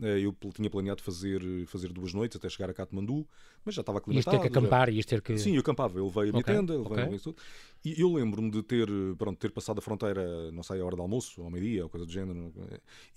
eh, 0.00 0.20
eu 0.20 0.34
tinha 0.54 0.70
planeado 0.70 1.02
fazer, 1.02 1.42
fazer 1.66 1.92
duas 1.92 2.14
noites 2.14 2.36
até 2.36 2.48
chegar 2.48 2.70
a 2.70 2.74
Katmandu, 2.74 3.26
mas 3.64 3.74
já 3.74 3.82
estava 3.82 3.98
aclimatado. 3.98 4.36
Ias 4.36 4.42
ter 4.42 4.50
que 4.50 4.58
acampar, 4.58 4.88
já... 4.88 4.92
ias 4.92 5.06
ter 5.06 5.20
que... 5.20 5.38
Sim, 5.38 5.54
eu 5.54 5.60
acampava, 5.60 5.98
eu 5.98 6.06
levei 6.06 6.22
a 6.22 6.32
minha 6.32 6.40
okay. 6.40 6.54
tenda, 6.54 6.72
levei 6.76 7.04
okay. 7.04 7.18
tudo. 7.18 7.36
E 7.84 8.00
eu 8.00 8.12
lembro-me 8.12 8.50
de 8.50 8.62
ter, 8.62 8.88
pronto, 9.18 9.38
ter 9.38 9.50
passado 9.50 9.78
a 9.78 9.82
fronteira, 9.82 10.52
não 10.52 10.62
sei, 10.62 10.80
a 10.80 10.84
hora 10.84 10.94
do 10.94 11.02
almoço, 11.02 11.42
ao 11.42 11.50
meio-dia, 11.50 11.82
ou 11.82 11.90
coisa 11.90 12.06
do 12.06 12.12
género, 12.12 12.52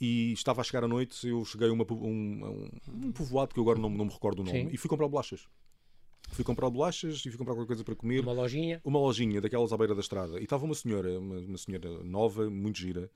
e 0.01 0.33
estava 0.33 0.61
a 0.61 0.63
chegar 0.63 0.83
à 0.83 0.87
noite, 0.87 1.27
eu 1.27 1.45
cheguei 1.45 1.69
a 1.69 1.71
uma, 1.71 1.85
um, 1.91 2.71
um, 2.87 3.11
povoado 3.11 3.53
que 3.53 3.59
eu 3.59 3.63
agora 3.63 3.77
não, 3.79 3.89
não 3.89 4.05
me 4.05 4.11
recordo 4.11 4.39
o 4.41 4.43
nome, 4.43 4.63
Sim. 4.63 4.69
e 4.71 4.77
fui 4.77 4.89
comprar 4.89 5.07
bolachas. 5.07 5.47
Fui 6.31 6.43
comprar 6.43 6.69
bolachas 6.71 7.19
e 7.19 7.29
fui 7.29 7.37
comprar 7.37 7.53
qualquer 7.53 7.67
coisa 7.67 7.83
para 7.83 7.95
comer. 7.95 8.21
Uma 8.21 8.33
lojinha? 8.33 8.81
Uma 8.83 8.99
lojinha, 8.99 9.39
daquelas 9.39 9.71
à 9.71 9.77
beira 9.77 9.93
da 9.93 10.01
estrada. 10.01 10.39
E 10.39 10.43
estava 10.43 10.65
uma 10.65 10.73
senhora, 10.73 11.19
uma, 11.19 11.37
uma 11.37 11.57
senhora 11.57 12.03
nova, 12.03 12.49
muito 12.49 12.79
gira, 12.79 13.11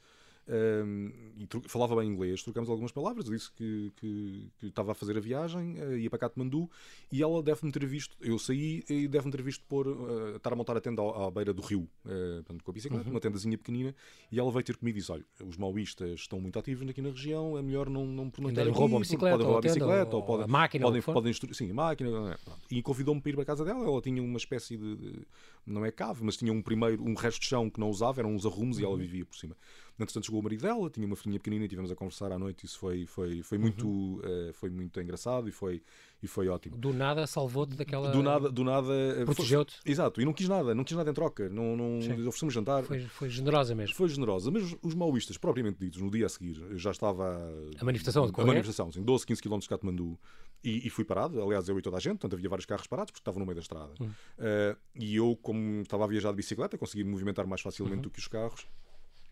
um, 0.49 1.11
e 1.37 1.47
falava 1.69 1.95
bem 1.95 2.09
inglês, 2.09 2.41
trocamos 2.41 2.69
algumas 2.69 2.91
palavras. 2.91 3.27
Eu 3.27 3.33
disse 3.33 3.51
que, 3.51 3.93
que, 3.97 4.51
que 4.59 4.65
estava 4.67 4.93
a 4.93 4.95
fazer 4.95 5.15
a 5.15 5.19
viagem, 5.19 5.79
uh, 5.79 5.95
ia 5.95 6.09
para 6.09 6.17
Katmandu 6.17 6.69
e 7.11 7.21
ela 7.21 7.41
deve-me 7.43 7.71
ter 7.71 7.85
visto. 7.85 8.17
Eu 8.19 8.39
saí 8.39 8.83
e 8.89 9.07
deve-me 9.07 9.31
ter 9.31 9.43
visto 9.43 9.63
por 9.67 9.87
uh, 9.87 10.37
estar 10.37 10.51
a 10.51 10.55
montar 10.55 10.75
a 10.75 10.81
tenda 10.81 11.03
à, 11.03 11.27
à 11.27 11.31
beira 11.31 11.53
do 11.53 11.61
rio, 11.61 11.87
uh, 12.05 12.63
com 12.63 12.71
a 12.71 12.73
bicicleta, 12.73 13.05
uhum. 13.05 13.11
uma 13.11 13.19
tendazinha 13.19 13.57
pequenina. 13.57 13.93
E 14.31 14.39
ela 14.39 14.51
veio 14.51 14.63
ter 14.63 14.75
comigo 14.75 14.97
e 14.97 15.01
disse: 15.01 15.11
Olha, 15.11 15.25
os 15.47 15.55
maoístas 15.55 16.21
estão 16.21 16.41
muito 16.41 16.57
ativos 16.57 16.89
aqui 16.89 17.01
na 17.01 17.09
região, 17.09 17.55
é 17.55 17.61
melhor 17.61 17.87
não, 17.87 18.05
não 18.07 18.29
pernoitar 18.29 18.67
aqui. 18.67 18.75
Roubam 18.75 18.97
a 18.97 19.01
bicicleta, 19.01 19.37
podem 19.37 19.45
roubar 19.45 19.59
a 19.59 19.61
bicicleta, 19.61 20.15
ou, 20.15 20.21
ou 20.21 20.27
podem, 20.27 20.45
a 20.45 20.47
máquina, 20.47 20.85
podem, 20.85 21.01
podem, 21.01 21.33
podem 21.33 21.53
sim, 21.53 21.69
a 21.69 21.73
máquina. 21.73 22.31
É, 22.33 22.37
e 22.71 22.81
convidou-me 22.81 23.21
para 23.21 23.29
ir 23.29 23.33
para 23.33 23.43
a 23.43 23.45
casa 23.45 23.63
dela. 23.63 23.85
Ela 23.85 24.01
tinha 24.01 24.23
uma 24.23 24.37
espécie 24.37 24.77
de, 24.77 24.95
de, 24.95 25.27
não 25.63 25.85
é 25.85 25.91
cave, 25.91 26.23
mas 26.23 26.37
tinha 26.37 26.51
um 26.51 26.61
primeiro, 26.61 27.03
um 27.03 27.13
resto 27.13 27.39
de 27.39 27.47
chão 27.47 27.69
que 27.69 27.79
não 27.79 27.89
usava, 27.89 28.21
eram 28.21 28.33
uns 28.33 28.47
arrumos 28.47 28.77
uhum. 28.77 28.81
e 28.81 28.85
ela 28.85 28.93
uhum. 28.93 28.99
vivia 28.99 29.25
por 29.25 29.37
cima. 29.37 29.55
Entretanto, 29.99 30.25
chegou 30.25 30.39
o 30.39 30.43
marido 30.43 30.61
dela, 30.61 30.89
tinha 30.89 31.05
uma 31.05 31.15
filhinha 31.15 31.39
pequenina 31.39 31.65
e 31.65 31.67
tivemos 31.67 31.91
a 31.91 31.95
conversar 31.95 32.31
à 32.31 32.39
noite. 32.39 32.65
Isso 32.65 32.79
foi, 32.79 33.05
foi, 33.05 33.43
foi, 33.43 33.57
muito, 33.57 33.87
uhum. 33.87 34.19
uh, 34.19 34.53
foi 34.53 34.69
muito 34.69 34.99
engraçado 35.01 35.49
e 35.49 35.51
foi, 35.51 35.83
e 36.23 36.27
foi 36.27 36.47
ótimo. 36.47 36.77
Do 36.77 36.93
nada 36.93 37.27
salvou-te 37.27 37.75
daquela. 37.75 38.09
Do 38.09 38.23
nada. 38.23 38.49
Do 38.49 38.63
nada 38.63 38.93
eh, 38.93 39.25
Protegeu-te. 39.25 39.75
Exato, 39.85 40.21
e 40.21 40.25
não 40.25 40.31
quis 40.31 40.47
nada, 40.47 40.73
não 40.73 40.85
quis 40.85 40.95
nada 40.95 41.09
em 41.09 41.13
troca. 41.13 41.49
Não, 41.49 41.75
não 41.75 41.97
oferecemos 41.99 42.53
jantar. 42.53 42.83
Foi, 42.83 43.01
foi 43.01 43.29
generosa 43.29 43.75
mesmo. 43.75 43.95
Foi 43.95 44.07
generosa, 44.07 44.49
mas 44.49 44.75
os 44.81 44.95
maoístas, 44.95 45.37
propriamente 45.37 45.79
ditos, 45.79 46.01
no 46.01 46.09
dia 46.09 46.25
a 46.25 46.29
seguir, 46.29 46.77
já 46.77 46.91
estava. 46.91 47.37
A 47.77 47.83
manifestação 47.83 48.31
A 48.33 48.45
manifestação, 48.45 48.91
sim, 48.91 49.03
12, 49.03 49.25
15 49.25 49.41
km 49.41 49.59
de 49.59 49.67
Katmandu. 49.67 50.17
E, 50.63 50.85
e, 50.85 50.89
fui 50.89 51.05
parado, 51.05 51.41
aliás, 51.41 51.69
eu 51.69 51.79
e 51.79 51.81
toda 51.81 51.95
a 51.95 51.99
gente, 52.01 52.13
portanto 52.17 52.33
havia 52.33 52.49
vários 52.49 52.65
carros 52.65 52.85
parados 52.85 53.11
porque 53.11 53.21
estavam 53.21 53.39
no 53.39 53.45
meio 53.45 53.55
da 53.55 53.61
estrada. 53.61 53.93
Uhum. 53.99 54.07
Uh, 54.07 54.77
e 54.93 55.15
eu, 55.15 55.37
como 55.41 55.81
estava 55.81 56.03
a 56.03 56.07
viajar 56.07 56.31
de 56.31 56.35
bicicleta, 56.35 56.77
consegui 56.77 57.05
me 57.05 57.11
movimentar 57.11 57.47
mais 57.47 57.61
facilmente 57.61 57.95
uhum. 57.95 58.01
do 58.01 58.09
que 58.09 58.19
os 58.19 58.27
carros 58.27 58.67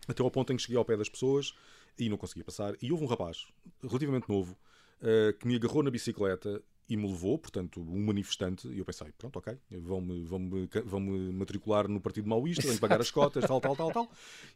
até 0.08 0.22
ao 0.22 0.30
ponto 0.30 0.52
em 0.52 0.56
que 0.56 0.62
cheguei 0.62 0.76
ao 0.76 0.84
pé 0.84 0.96
das 0.96 1.08
pessoas 1.08 1.54
e 1.98 2.08
não 2.08 2.16
conseguia 2.16 2.44
passar. 2.44 2.74
E 2.80 2.90
houve 2.90 3.04
um 3.04 3.06
rapaz, 3.06 3.46
relativamente 3.82 4.28
novo, 4.28 4.56
uh, 5.02 5.32
que 5.38 5.46
me 5.46 5.54
agarrou 5.54 5.82
na 5.82 5.90
bicicleta 5.90 6.62
e 6.88 6.96
me 6.96 7.06
levou, 7.06 7.38
portanto, 7.38 7.80
um 7.80 8.06
manifestante, 8.06 8.66
e 8.68 8.78
eu 8.78 8.84
pensei, 8.84 9.12
pronto, 9.18 9.38
ok, 9.38 9.58
vão-me 9.70 10.22
vão 10.22 10.38
-me, 10.38 10.68
vão 10.84 11.00
-me 11.00 11.32
matricular 11.32 11.86
no 11.86 12.00
Partido 12.00 12.28
Maoísta, 12.28 12.66
vão 12.66 12.76
pagar 12.78 13.00
as 13.00 13.10
cotas, 13.10 13.44
tal, 13.44 13.60
tal, 13.60 13.76
tal, 13.76 13.92
tal, 13.92 14.08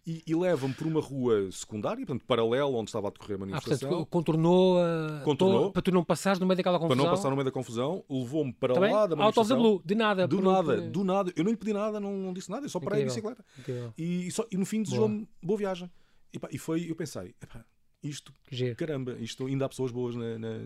e, 0.06 0.22
e 0.26 0.34
leva-me 0.34 0.72
por 0.72 0.86
uma 0.86 1.00
rua 1.00 1.50
secundária, 1.52 2.06
portanto, 2.06 2.24
paralela, 2.26 2.70
onde 2.70 2.88
estava 2.88 3.08
a 3.08 3.10
decorrer 3.10 3.36
a 3.36 3.40
manifestação. 3.40 3.88
Ah, 3.88 3.90
portanto, 3.90 4.08
contornou, 4.08 4.78
uh, 4.78 5.22
contornou 5.24 5.72
para 5.72 5.82
tu 5.82 5.92
não 5.92 6.02
passares 6.02 6.40
no 6.40 6.46
meio 6.46 6.56
daquela 6.56 6.78
confusão. 6.78 6.96
Para 6.96 7.04
não 7.04 7.16
passar 7.16 7.28
no 7.28 7.36
meio 7.36 7.44
da 7.44 7.52
confusão, 7.52 8.04
levou-me 8.08 8.52
para 8.54 8.74
Também? 8.74 8.92
lá 8.92 9.06
da 9.06 9.14
manifestação. 9.14 9.56
Out 9.56 9.66
of 9.66 9.76
blue, 9.76 9.82
de 9.84 9.94
nada. 9.94 10.26
Do 10.26 10.40
nada, 10.40 10.80
que... 10.80 10.88
do 10.88 11.04
nada. 11.04 11.32
Eu 11.36 11.44
não 11.44 11.50
lhe 11.50 11.56
pedi 11.56 11.74
nada, 11.74 12.00
não, 12.00 12.16
não 12.16 12.32
disse 12.32 12.50
nada, 12.50 12.64
eu 12.64 12.70
só 12.70 12.80
parei 12.80 13.02
Incrível. 13.02 13.30
a 13.30 13.34
bicicleta. 13.34 13.92
E, 13.98 14.28
e, 14.28 14.30
só, 14.30 14.46
e 14.50 14.56
no 14.56 14.64
fim 14.64 14.82
desejou-me 14.82 15.28
boa 15.42 15.58
viagem. 15.58 15.90
E, 16.32 16.38
pá, 16.38 16.48
e 16.50 16.56
foi, 16.56 16.90
eu 16.90 16.96
pensei, 16.96 17.34
epá, 17.42 17.62
isto, 18.02 18.32
caramba, 18.76 19.16
isto 19.20 19.46
ainda 19.46 19.64
há 19.64 19.68
pessoas 19.68 19.92
boas 19.92 20.14
na. 20.14 20.38
na 20.38 20.60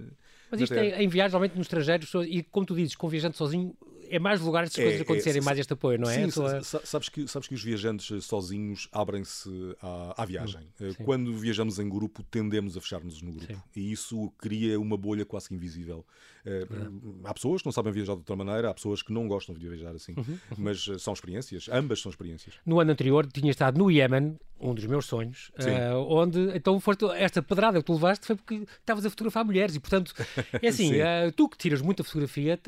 Mas 0.51 0.61
isto 0.61 0.75
é, 0.75 1.03
em 1.03 1.09
viagens, 1.09 1.33
normalmente 1.33 1.57
no 1.57 1.63
estrangeiro, 1.63 2.07
e 2.25 2.43
como 2.43 2.65
tu 2.65 2.75
dizes, 2.75 2.95
com 2.95 3.09
viajante 3.09 3.37
sozinho, 3.37 3.77
é 4.09 4.19
mais 4.19 4.41
lugar 4.41 4.65
estas 4.65 4.79
é, 4.79 4.85
coisas 4.85 5.01
acontecerem, 5.03 5.41
é, 5.41 5.45
mais 5.45 5.59
este 5.59 5.73
apoio, 5.73 5.99
não 5.99 6.09
é? 6.09 6.15
Sim, 6.15 6.31
tua... 6.31 6.63
sabes, 6.63 7.09
que, 7.09 7.27
sabes 7.29 7.49
que 7.49 7.55
os 7.55 7.63
viajantes 7.63 8.25
sozinhos 8.25 8.89
abrem-se 8.93 9.51
à, 9.83 10.23
à, 10.23 10.25
viagem. 10.25 10.63
Hum, 10.81 10.93
sim. 10.93 11.05
Quando 11.05 11.37
viajamos 11.37 11.79
em 11.79 11.89
grupo, 11.89 12.23
tendemos 12.23 12.77
a 12.77 12.81
fechar-nos 12.81 13.21
no 13.23 13.33
grupo. 13.33 13.53
Sim. 13.53 13.63
E 13.75 13.93
isso 13.93 14.33
cria 14.39 14.79
uma 14.81 14.97
bolha 14.97 15.25
quase 15.25 15.53
invisível. 15.55 16.05
Uh, 16.47 17.21
há 17.25 17.35
pessoas 17.35 17.63
que 17.63 17.67
não 17.67 17.73
sabem 17.73 17.93
viajar 17.93 18.13
de 18.13 18.21
outra 18.21 18.37
maneira, 18.37 18.71
há 18.71 18.75
pessoas 18.75 19.03
que 19.03 19.13
não 19.13 19.27
gostam 19.27 19.55
de 19.55 19.69
viajar 19.69 19.95
assim. 19.95 20.15
Uhum, 20.17 20.25
uhum. 20.29 20.39
Mas 20.59 20.85
são 20.99 21.13
experiências, 21.13 21.69
ambas 21.71 22.01
são 22.01 22.11
experiências. 22.11 22.55
No 22.65 22.81
ano 22.81 22.93
anterior, 22.93 23.27
tinha 23.27 23.51
estado 23.51 23.79
no 23.79 23.91
Iémen, 23.91 24.39
um 24.59 24.75
dos 24.75 24.87
meus 24.87 25.07
sonhos, 25.07 25.51
uh, 25.59 25.97
onde 26.09 26.57
então 26.57 26.79
foste, 26.81 27.05
esta 27.17 27.43
pedrada 27.43 27.79
que 27.79 27.85
tu 27.85 27.93
levaste 27.93 28.27
foi 28.27 28.37
porque 28.37 28.67
estavas 28.81 29.05
a 29.05 29.11
fotografar 29.11 29.45
mulheres 29.45 29.75
e, 29.75 29.81
portanto, 29.81 30.15
é 30.63 30.69
assim, 30.69 30.93
tu 31.35 31.49
que 31.49 31.59
tiras 31.59 31.83
muita 31.83 32.03
fotografia, 32.03 32.59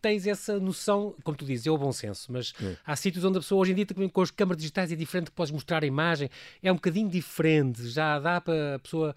tens 0.00 0.26
essa 0.26 0.58
noção, 0.60 1.14
como 1.24 1.36
tu 1.36 1.44
dizes, 1.44 1.66
é 1.66 1.70
o 1.70 1.78
bom 1.78 1.92
senso, 1.92 2.30
mas 2.30 2.52
é. 2.62 2.76
há 2.84 2.94
sítios 2.96 3.24
onde 3.24 3.38
a 3.38 3.40
pessoa 3.40 3.62
hoje 3.62 3.72
em 3.72 3.74
dia 3.74 3.86
com 4.12 4.20
as 4.20 4.30
câmaras 4.30 4.58
digitais 4.58 4.92
é 4.92 4.96
diferente, 4.96 5.30
que 5.30 5.36
podes 5.36 5.52
mostrar 5.52 5.82
a 5.82 5.86
imagem, 5.86 6.28
é 6.62 6.70
um 6.70 6.76
bocadinho 6.76 7.08
diferente, 7.08 7.88
já 7.88 8.18
dá 8.18 8.40
para 8.40 8.76
a 8.76 8.78
pessoa 8.78 9.14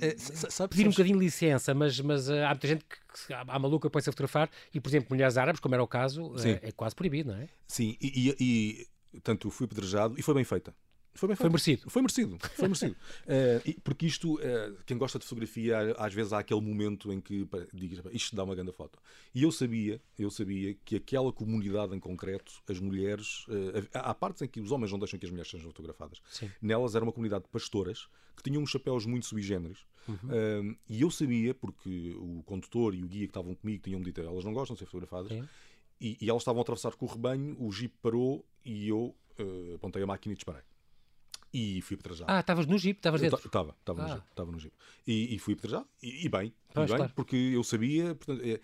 é, 0.00 0.14
sabe, 0.18 0.70
pedir 0.70 0.86
um 0.86 0.90
bocadinho 0.90 1.18
de 1.18 1.24
licença, 1.24 1.74
mas, 1.74 1.98
mas 2.00 2.30
há 2.30 2.48
muita 2.48 2.68
gente 2.68 2.84
que 2.84 3.32
há 3.32 3.58
maluca 3.58 3.90
põe-se 3.90 4.08
a 4.08 4.12
fotografar 4.12 4.50
e, 4.72 4.80
por 4.80 4.88
exemplo, 4.88 5.08
mulheres 5.10 5.36
árabes, 5.36 5.60
como 5.60 5.74
era 5.74 5.82
o 5.82 5.88
caso, 5.88 6.34
é, 6.44 6.68
é, 6.68 6.72
quase 6.72 6.94
proibido, 6.94 7.32
não 7.32 7.38
é? 7.40 7.48
Sim, 7.66 7.96
e, 8.00 8.34
e, 8.38 8.86
e 9.12 9.20
tanto 9.20 9.50
fui 9.50 9.66
apedrejado 9.66 10.14
e 10.18 10.22
foi 10.22 10.34
bem 10.34 10.44
feita. 10.44 10.74
Foi, 11.18 11.26
bem 11.26 11.36
foi 11.36 11.48
merecido. 11.48 11.90
Foi 11.90 12.00
merecido. 12.00 12.38
Foi 12.54 12.68
merecido. 12.68 12.96
uh, 13.24 13.80
porque 13.82 14.06
isto, 14.06 14.34
uh, 14.36 14.76
quem 14.86 14.96
gosta 14.96 15.18
de 15.18 15.24
fotografia, 15.24 15.76
às 15.98 16.14
vezes 16.14 16.32
há 16.32 16.38
aquele 16.38 16.60
momento 16.60 17.12
em 17.12 17.20
que 17.20 17.46
digas, 17.74 18.04
isto 18.12 18.36
dá 18.36 18.44
uma 18.44 18.54
grande 18.54 18.70
foto. 18.70 19.00
E 19.34 19.42
eu 19.42 19.50
sabia, 19.50 20.00
eu 20.16 20.30
sabia 20.30 20.74
que 20.84 20.94
aquela 20.94 21.32
comunidade 21.32 21.92
em 21.92 21.98
concreto, 21.98 22.52
as 22.68 22.78
mulheres, 22.78 23.44
uh, 23.48 23.88
há 23.94 24.14
partes 24.14 24.42
em 24.42 24.48
que 24.48 24.60
os 24.60 24.70
homens 24.70 24.92
não 24.92 24.98
deixam 24.98 25.18
que 25.18 25.26
as 25.26 25.30
mulheres 25.32 25.50
sejam 25.50 25.66
fotografadas. 25.66 26.20
Sim. 26.30 26.48
Nelas 26.62 26.94
era 26.94 27.04
uma 27.04 27.12
comunidade 27.12 27.44
de 27.44 27.50
pastoras 27.50 28.06
que 28.36 28.42
tinham 28.44 28.62
uns 28.62 28.70
chapéus 28.70 29.04
muito 29.04 29.26
sui 29.26 29.42
generis. 29.42 29.78
Uhum. 30.06 30.74
e 30.88 31.02
eu 31.02 31.10
sabia, 31.10 31.52
porque 31.52 32.16
o 32.16 32.42
condutor 32.44 32.94
e 32.94 33.04
o 33.04 33.06
guia 33.06 33.26
que 33.26 33.30
estavam 33.30 33.54
comigo 33.54 33.82
tinham-me 33.82 34.06
dito, 34.06 34.22
elas 34.22 34.42
não 34.42 34.54
gostam 34.54 34.74
de 34.74 34.78
ser 34.78 34.86
fotografadas. 34.86 35.30
E, 36.00 36.16
e, 36.18 36.30
elas 36.30 36.40
estavam 36.40 36.60
a 36.60 36.62
atravessar 36.62 36.92
com 36.92 37.04
o 37.04 37.08
rebanho, 37.08 37.54
o 37.60 37.70
jeep 37.70 37.94
parou 38.00 38.42
e 38.64 38.88
eu 38.88 39.14
apontei 39.74 40.02
a 40.02 40.06
máquina 40.06 40.32
e 40.32 40.36
disparei. 40.36 40.62
E 41.52 41.80
fui 41.80 41.94
apedrejado. 41.94 42.30
Ah, 42.30 42.40
estavas 42.40 42.66
no 42.66 42.76
Jeep? 42.76 42.98
Estavas 42.98 43.20
dentro? 43.20 43.38
Estava, 43.38 43.74
estava 43.78 44.02
ah. 44.02 44.04
no 44.04 44.08
Jeep. 44.14 44.26
Estava 44.28 44.52
no 44.52 44.58
Jeep. 44.58 44.74
E, 45.06 45.34
e 45.34 45.38
fui 45.38 45.54
apedrejado. 45.54 45.86
E, 46.02 46.26
e 46.26 46.28
bem, 46.28 46.52
e 46.70 46.78
bem 46.78 46.86
claro. 46.86 47.12
porque 47.14 47.36
eu 47.36 47.64
sabia. 47.64 48.14
Portanto, 48.14 48.42
é, 48.44 48.60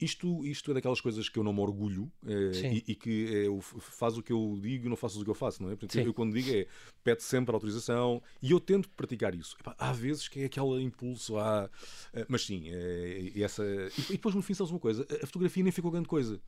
isto, 0.00 0.44
isto 0.44 0.70
é 0.72 0.74
daquelas 0.74 1.00
coisas 1.00 1.28
que 1.28 1.38
eu 1.38 1.44
não 1.44 1.52
me 1.52 1.60
orgulho 1.60 2.10
é, 2.26 2.32
e, 2.68 2.84
e, 2.88 2.94
que 2.96 3.34
é, 3.34 3.46
eu 3.46 3.60
faz 3.60 4.18
o 4.18 4.22
que 4.22 4.32
eu 4.32 4.58
digo 4.60 4.86
e 4.86 4.88
não 4.88 4.96
faço 4.96 5.20
o 5.20 5.24
que 5.24 5.30
eu 5.30 5.34
faço, 5.34 5.62
não 5.62 5.70
é? 5.70 5.76
Portanto, 5.76 6.04
eu, 6.04 6.12
quando 6.12 6.34
digo 6.34 6.50
é 6.50 6.66
pede 7.04 7.22
sempre 7.22 7.52
a 7.52 7.56
autorização 7.56 8.20
e 8.42 8.50
eu 8.50 8.58
tento 8.58 8.88
praticar 8.90 9.34
isso. 9.34 9.56
Epá, 9.60 9.76
há 9.78 9.92
vezes 9.92 10.26
que 10.26 10.40
é 10.40 10.44
aquele 10.46 10.82
impulso, 10.82 11.38
há, 11.38 11.70
eh, 12.12 12.26
mas 12.28 12.44
sim, 12.44 12.64
é, 12.66 13.32
essa. 13.40 13.64
E, 14.08 14.12
depois 14.12 14.34
no 14.34 14.42
fim, 14.42 14.54
sabes 14.54 14.72
uma 14.72 14.80
coisa? 14.80 15.06
A 15.22 15.26
fotografia 15.26 15.62
nem 15.62 15.72
ficou 15.72 15.90
grande 15.90 16.08
coisa. 16.08 16.40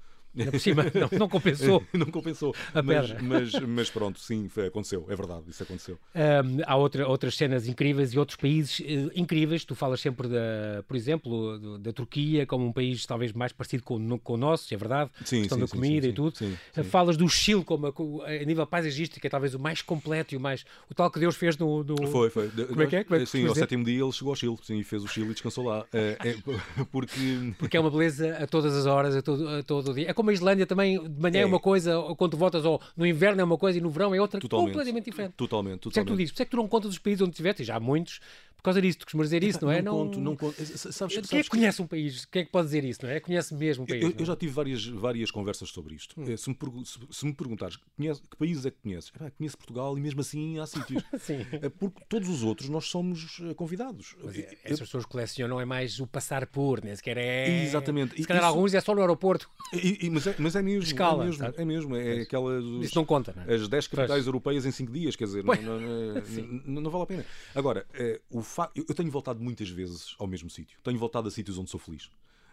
Por 0.51 0.61
cima, 0.61 0.85
não, 0.95 1.19
não 1.19 1.29
compensou. 1.29 1.85
não 1.93 2.07
compensou. 2.07 2.55
A 2.75 2.83
mas, 2.83 3.09
pedra. 3.09 3.23
Mas, 3.23 3.53
mas 3.53 3.91
pronto, 3.91 4.21
sim, 4.21 4.49
foi, 4.49 4.67
aconteceu. 4.67 5.07
É 5.09 5.17
verdade, 5.17 5.45
isso 5.49 5.63
aconteceu. 5.63 5.99
Um, 6.15 6.63
há 6.67 6.77
outra, 6.77 7.09
outras 7.09 7.37
cenas 7.37 7.67
incríveis 7.67 8.13
e 8.13 8.19
outros 8.19 8.37
países 8.37 8.79
uh, 8.81 9.11
incríveis. 9.15 9.65
Tu 9.65 9.75
falas 9.75 10.01
sempre, 10.01 10.29
da, 10.29 10.83
por 10.87 10.97
exemplo, 10.97 11.59
do, 11.59 11.79
da 11.79 11.93
Turquia 11.93 12.47
como 12.47 12.67
um 12.67 12.73
país 12.73 13.05
talvez 13.07 13.33
mais 13.33 13.53
parecido 13.53 13.83
com, 13.83 14.19
com 14.19 14.35
o 14.35 14.37
nosso, 14.37 14.73
é 14.73 14.77
verdade? 14.77 15.11
Sim, 15.25 15.41
questão 15.41 15.59
sim, 15.59 15.65
da 15.65 15.71
comida 15.71 16.07
sim, 16.07 16.13
e 16.13 16.13
tudo. 16.13 16.35
Uh, 16.77 16.85
Falas 16.85 17.17
do 17.17 17.29
Chile 17.29 17.65
como 17.65 17.87
a, 17.87 18.27
a 18.27 18.45
nível 18.45 18.67
paisagístico, 18.67 19.27
é 19.27 19.31
talvez 19.31 19.55
o 19.55 19.59
mais 19.59 19.83
completo 19.83 20.35
e 20.35 20.37
o 20.37 20.41
mais. 20.41 20.65
o 20.91 20.95
tal 20.95 21.11
que 21.11 21.19
Deus 21.19 21.37
fez 21.37 21.57
no. 21.57 21.83
no... 21.83 22.07
Foi, 22.09 22.31
foi. 22.31 22.49
Como 22.49 22.83
é 22.83 22.87
que 22.87 22.97
é? 22.97 23.05
Como 23.05 23.17
é 23.17 23.21
que 23.21 23.27
sim, 23.27 23.47
ao 23.47 23.55
sétimo 23.55 23.85
dia 23.85 24.03
ele 24.03 24.13
chegou 24.13 24.33
ao 24.33 24.37
Chile, 24.37 24.57
sim, 24.63 24.79
e 24.79 24.85
fez 24.85 25.03
o 25.03 25.09
Chile 25.09 25.31
e 25.31 25.33
descansou 25.33 25.65
lá. 25.65 25.85
É, 25.93 26.17
porque. 26.93 27.55
Porque 27.59 27.77
é 27.77 27.81
uma 27.81 27.91
beleza 27.91 28.37
a 28.37 28.47
todas 28.47 28.75
as 28.75 28.87
horas, 28.87 29.17
a 29.17 29.23
todo, 29.23 29.49
a 29.49 29.63
todo 29.63 29.91
o 29.91 29.95
dia. 29.95 30.11
É 30.11 30.13
como 30.19 30.31
a 30.31 30.33
Islândia 30.33 30.67
também, 30.67 31.01
de 31.01 31.21
manhã 31.21 31.39
é, 31.39 31.43
É. 31.43 31.47
uma 31.47 31.61
coisa, 31.61 31.97
ou 31.97 32.17
quando 32.17 32.37
votas, 32.37 32.65
ou 32.65 32.81
no 32.97 33.07
inverno 33.07 33.41
é 33.41 33.45
uma 33.45 33.57
coisa 33.57 33.79
e 33.79 33.81
no 33.81 33.89
verão 33.89 34.13
é 34.13 34.21
outra 34.21 34.41
Totalmente. 34.41 34.71
completamente 34.73 35.05
diferente. 35.05 35.35
Totalmente, 35.37 35.83
Por 35.83 35.91
isso 35.91 36.01
é 36.01 36.03
que 36.03 36.07
tu 36.07 36.11
totalmente. 36.11 36.19
dizes, 36.19 36.33
por 36.33 36.35
isso 36.37 36.43
é 36.43 36.45
que 36.45 36.51
tu 36.51 36.57
não 36.57 36.67
contas 36.67 36.91
os 36.91 36.99
países 36.99 37.23
onde 37.23 37.31
estiveste, 37.31 37.63
e 37.63 37.65
já 37.65 37.77
há 37.77 37.81
muitos, 37.81 38.19
por 38.59 38.65
causa 38.65 38.83
disso, 38.83 38.99
tu 38.99 39.07
costumas 39.07 39.29
dizer 39.29 39.43
isso, 39.45 39.59
não 39.65 39.71
é? 39.71 39.81
Não 39.81 39.93
conto, 39.93 40.21
não 40.21 40.37
conto. 40.37 40.63
Sabes, 40.93 41.17
Quem 41.29 41.39
é 41.39 41.43
que 41.45 41.49
conhece 41.49 41.81
um 41.81 41.87
país? 41.87 42.25
Quem 42.25 42.43
é 42.43 42.45
que 42.45 42.51
pode 42.51 42.67
dizer 42.67 42.85
isso, 42.85 43.01
não 43.05 43.11
é? 43.11 43.21
Conhece 43.21 43.55
mesmo 43.55 43.85
um 43.85 43.87
país. 43.87 44.03
Eu, 44.03 44.09
não 44.11 44.17
é? 44.17 44.21
eu 44.21 44.27
já 44.27 44.37
tive 44.37 44.53
várias, 44.53 44.85
várias 44.85 45.31
conversas 45.31 45.69
sobre 45.71 45.95
isto. 45.95 46.21
Eh, 46.23 46.37
Se, 46.37 46.51
me, 46.51 46.57
se- 46.85 46.99
se 47.11 47.25
me 47.27 47.33
perguntares 47.33 47.77
conhece- 47.97 48.21
que 48.29 48.37
países 48.37 48.67
é 48.67 48.71
que 48.71 48.77
conheces, 48.83 49.13
conheço 49.39 49.57
Portugal 49.57 49.97
e 49.97 50.01
mesmo 50.01 50.21
assim 50.21 50.59
há 50.59 50.67
sítios. 50.67 51.03
Sim. 51.21 51.47
Eh, 51.53 51.69
Porque 51.69 52.03
todos 52.09 52.29
os 52.29 52.43
outros 52.43 52.69
nós 52.69 52.87
somos 52.87 53.39
eh, 53.49 53.55
convidados. 53.55 54.17
Mas 54.23 54.37
é, 54.37 54.57
essas 54.65 54.81
pessoas 54.81 55.07
colecionam 55.07 55.61
é 55.61 55.65
mais 55.65 56.01
o 56.01 56.07
passar 56.07 56.47
por, 56.47 56.83
nem 56.85 56.95
sequer 56.97 57.17
é. 57.17 57.63
Exatamente. 57.65 58.17
Se 58.21 58.27
calhar 58.27 58.43
Isso- 58.43 58.49
alguns 58.53 58.75
é 58.75 58.81
só 58.81 58.93
no 58.95 59.01
aeroporto. 59.01 59.49
E- 59.73 60.07
e- 60.07 60.11
mas, 60.11 60.27
é, 60.27 60.35
mas 60.39 60.57
é 60.57 60.63
mesmo. 60.63 60.83
Escala, 60.83 61.23
é 61.23 61.27
mesmo. 61.27 61.45
sabe? 61.45 61.61
É, 61.63 61.65
mesmo, 61.65 61.97
é 61.97 62.21
aquela. 62.23 62.61
dos- 62.61 62.87
Isso 62.87 62.97
não 62.97 63.05
conta, 63.05 63.33
não 63.37 63.45
é? 63.45 63.55
As 63.55 63.69
10 63.69 63.87
capitais 63.87 64.27
europeias 64.27 64.67
em 64.67 64.71
5 64.73 64.93
dias, 64.93 65.15
quer 65.15 65.25
dizer, 65.25 65.45
não, 65.45 65.55
Pois. 65.55 65.63
não, 65.65 65.79
não- 66.67 66.83
não- 66.83 66.91
vale 66.91 67.05
a 67.05 67.07
pena. 67.07 67.25
Agora, 67.55 67.87
o. 68.31 68.43
eu 68.75 68.85
eu 68.89 68.95
tenho 68.95 69.11
voltado 69.11 69.41
muitas 69.41 69.69
vezes 69.69 70.15
ao 70.19 70.27
mesmo 70.27 70.49
sítio. 70.51 70.79
Tenho 70.83 70.99
voltado 70.99 71.29
a 71.29 71.31
sítios 71.31 71.59
onde 71.59 71.71
sou 71.71 71.81
feliz. 71.81 72.11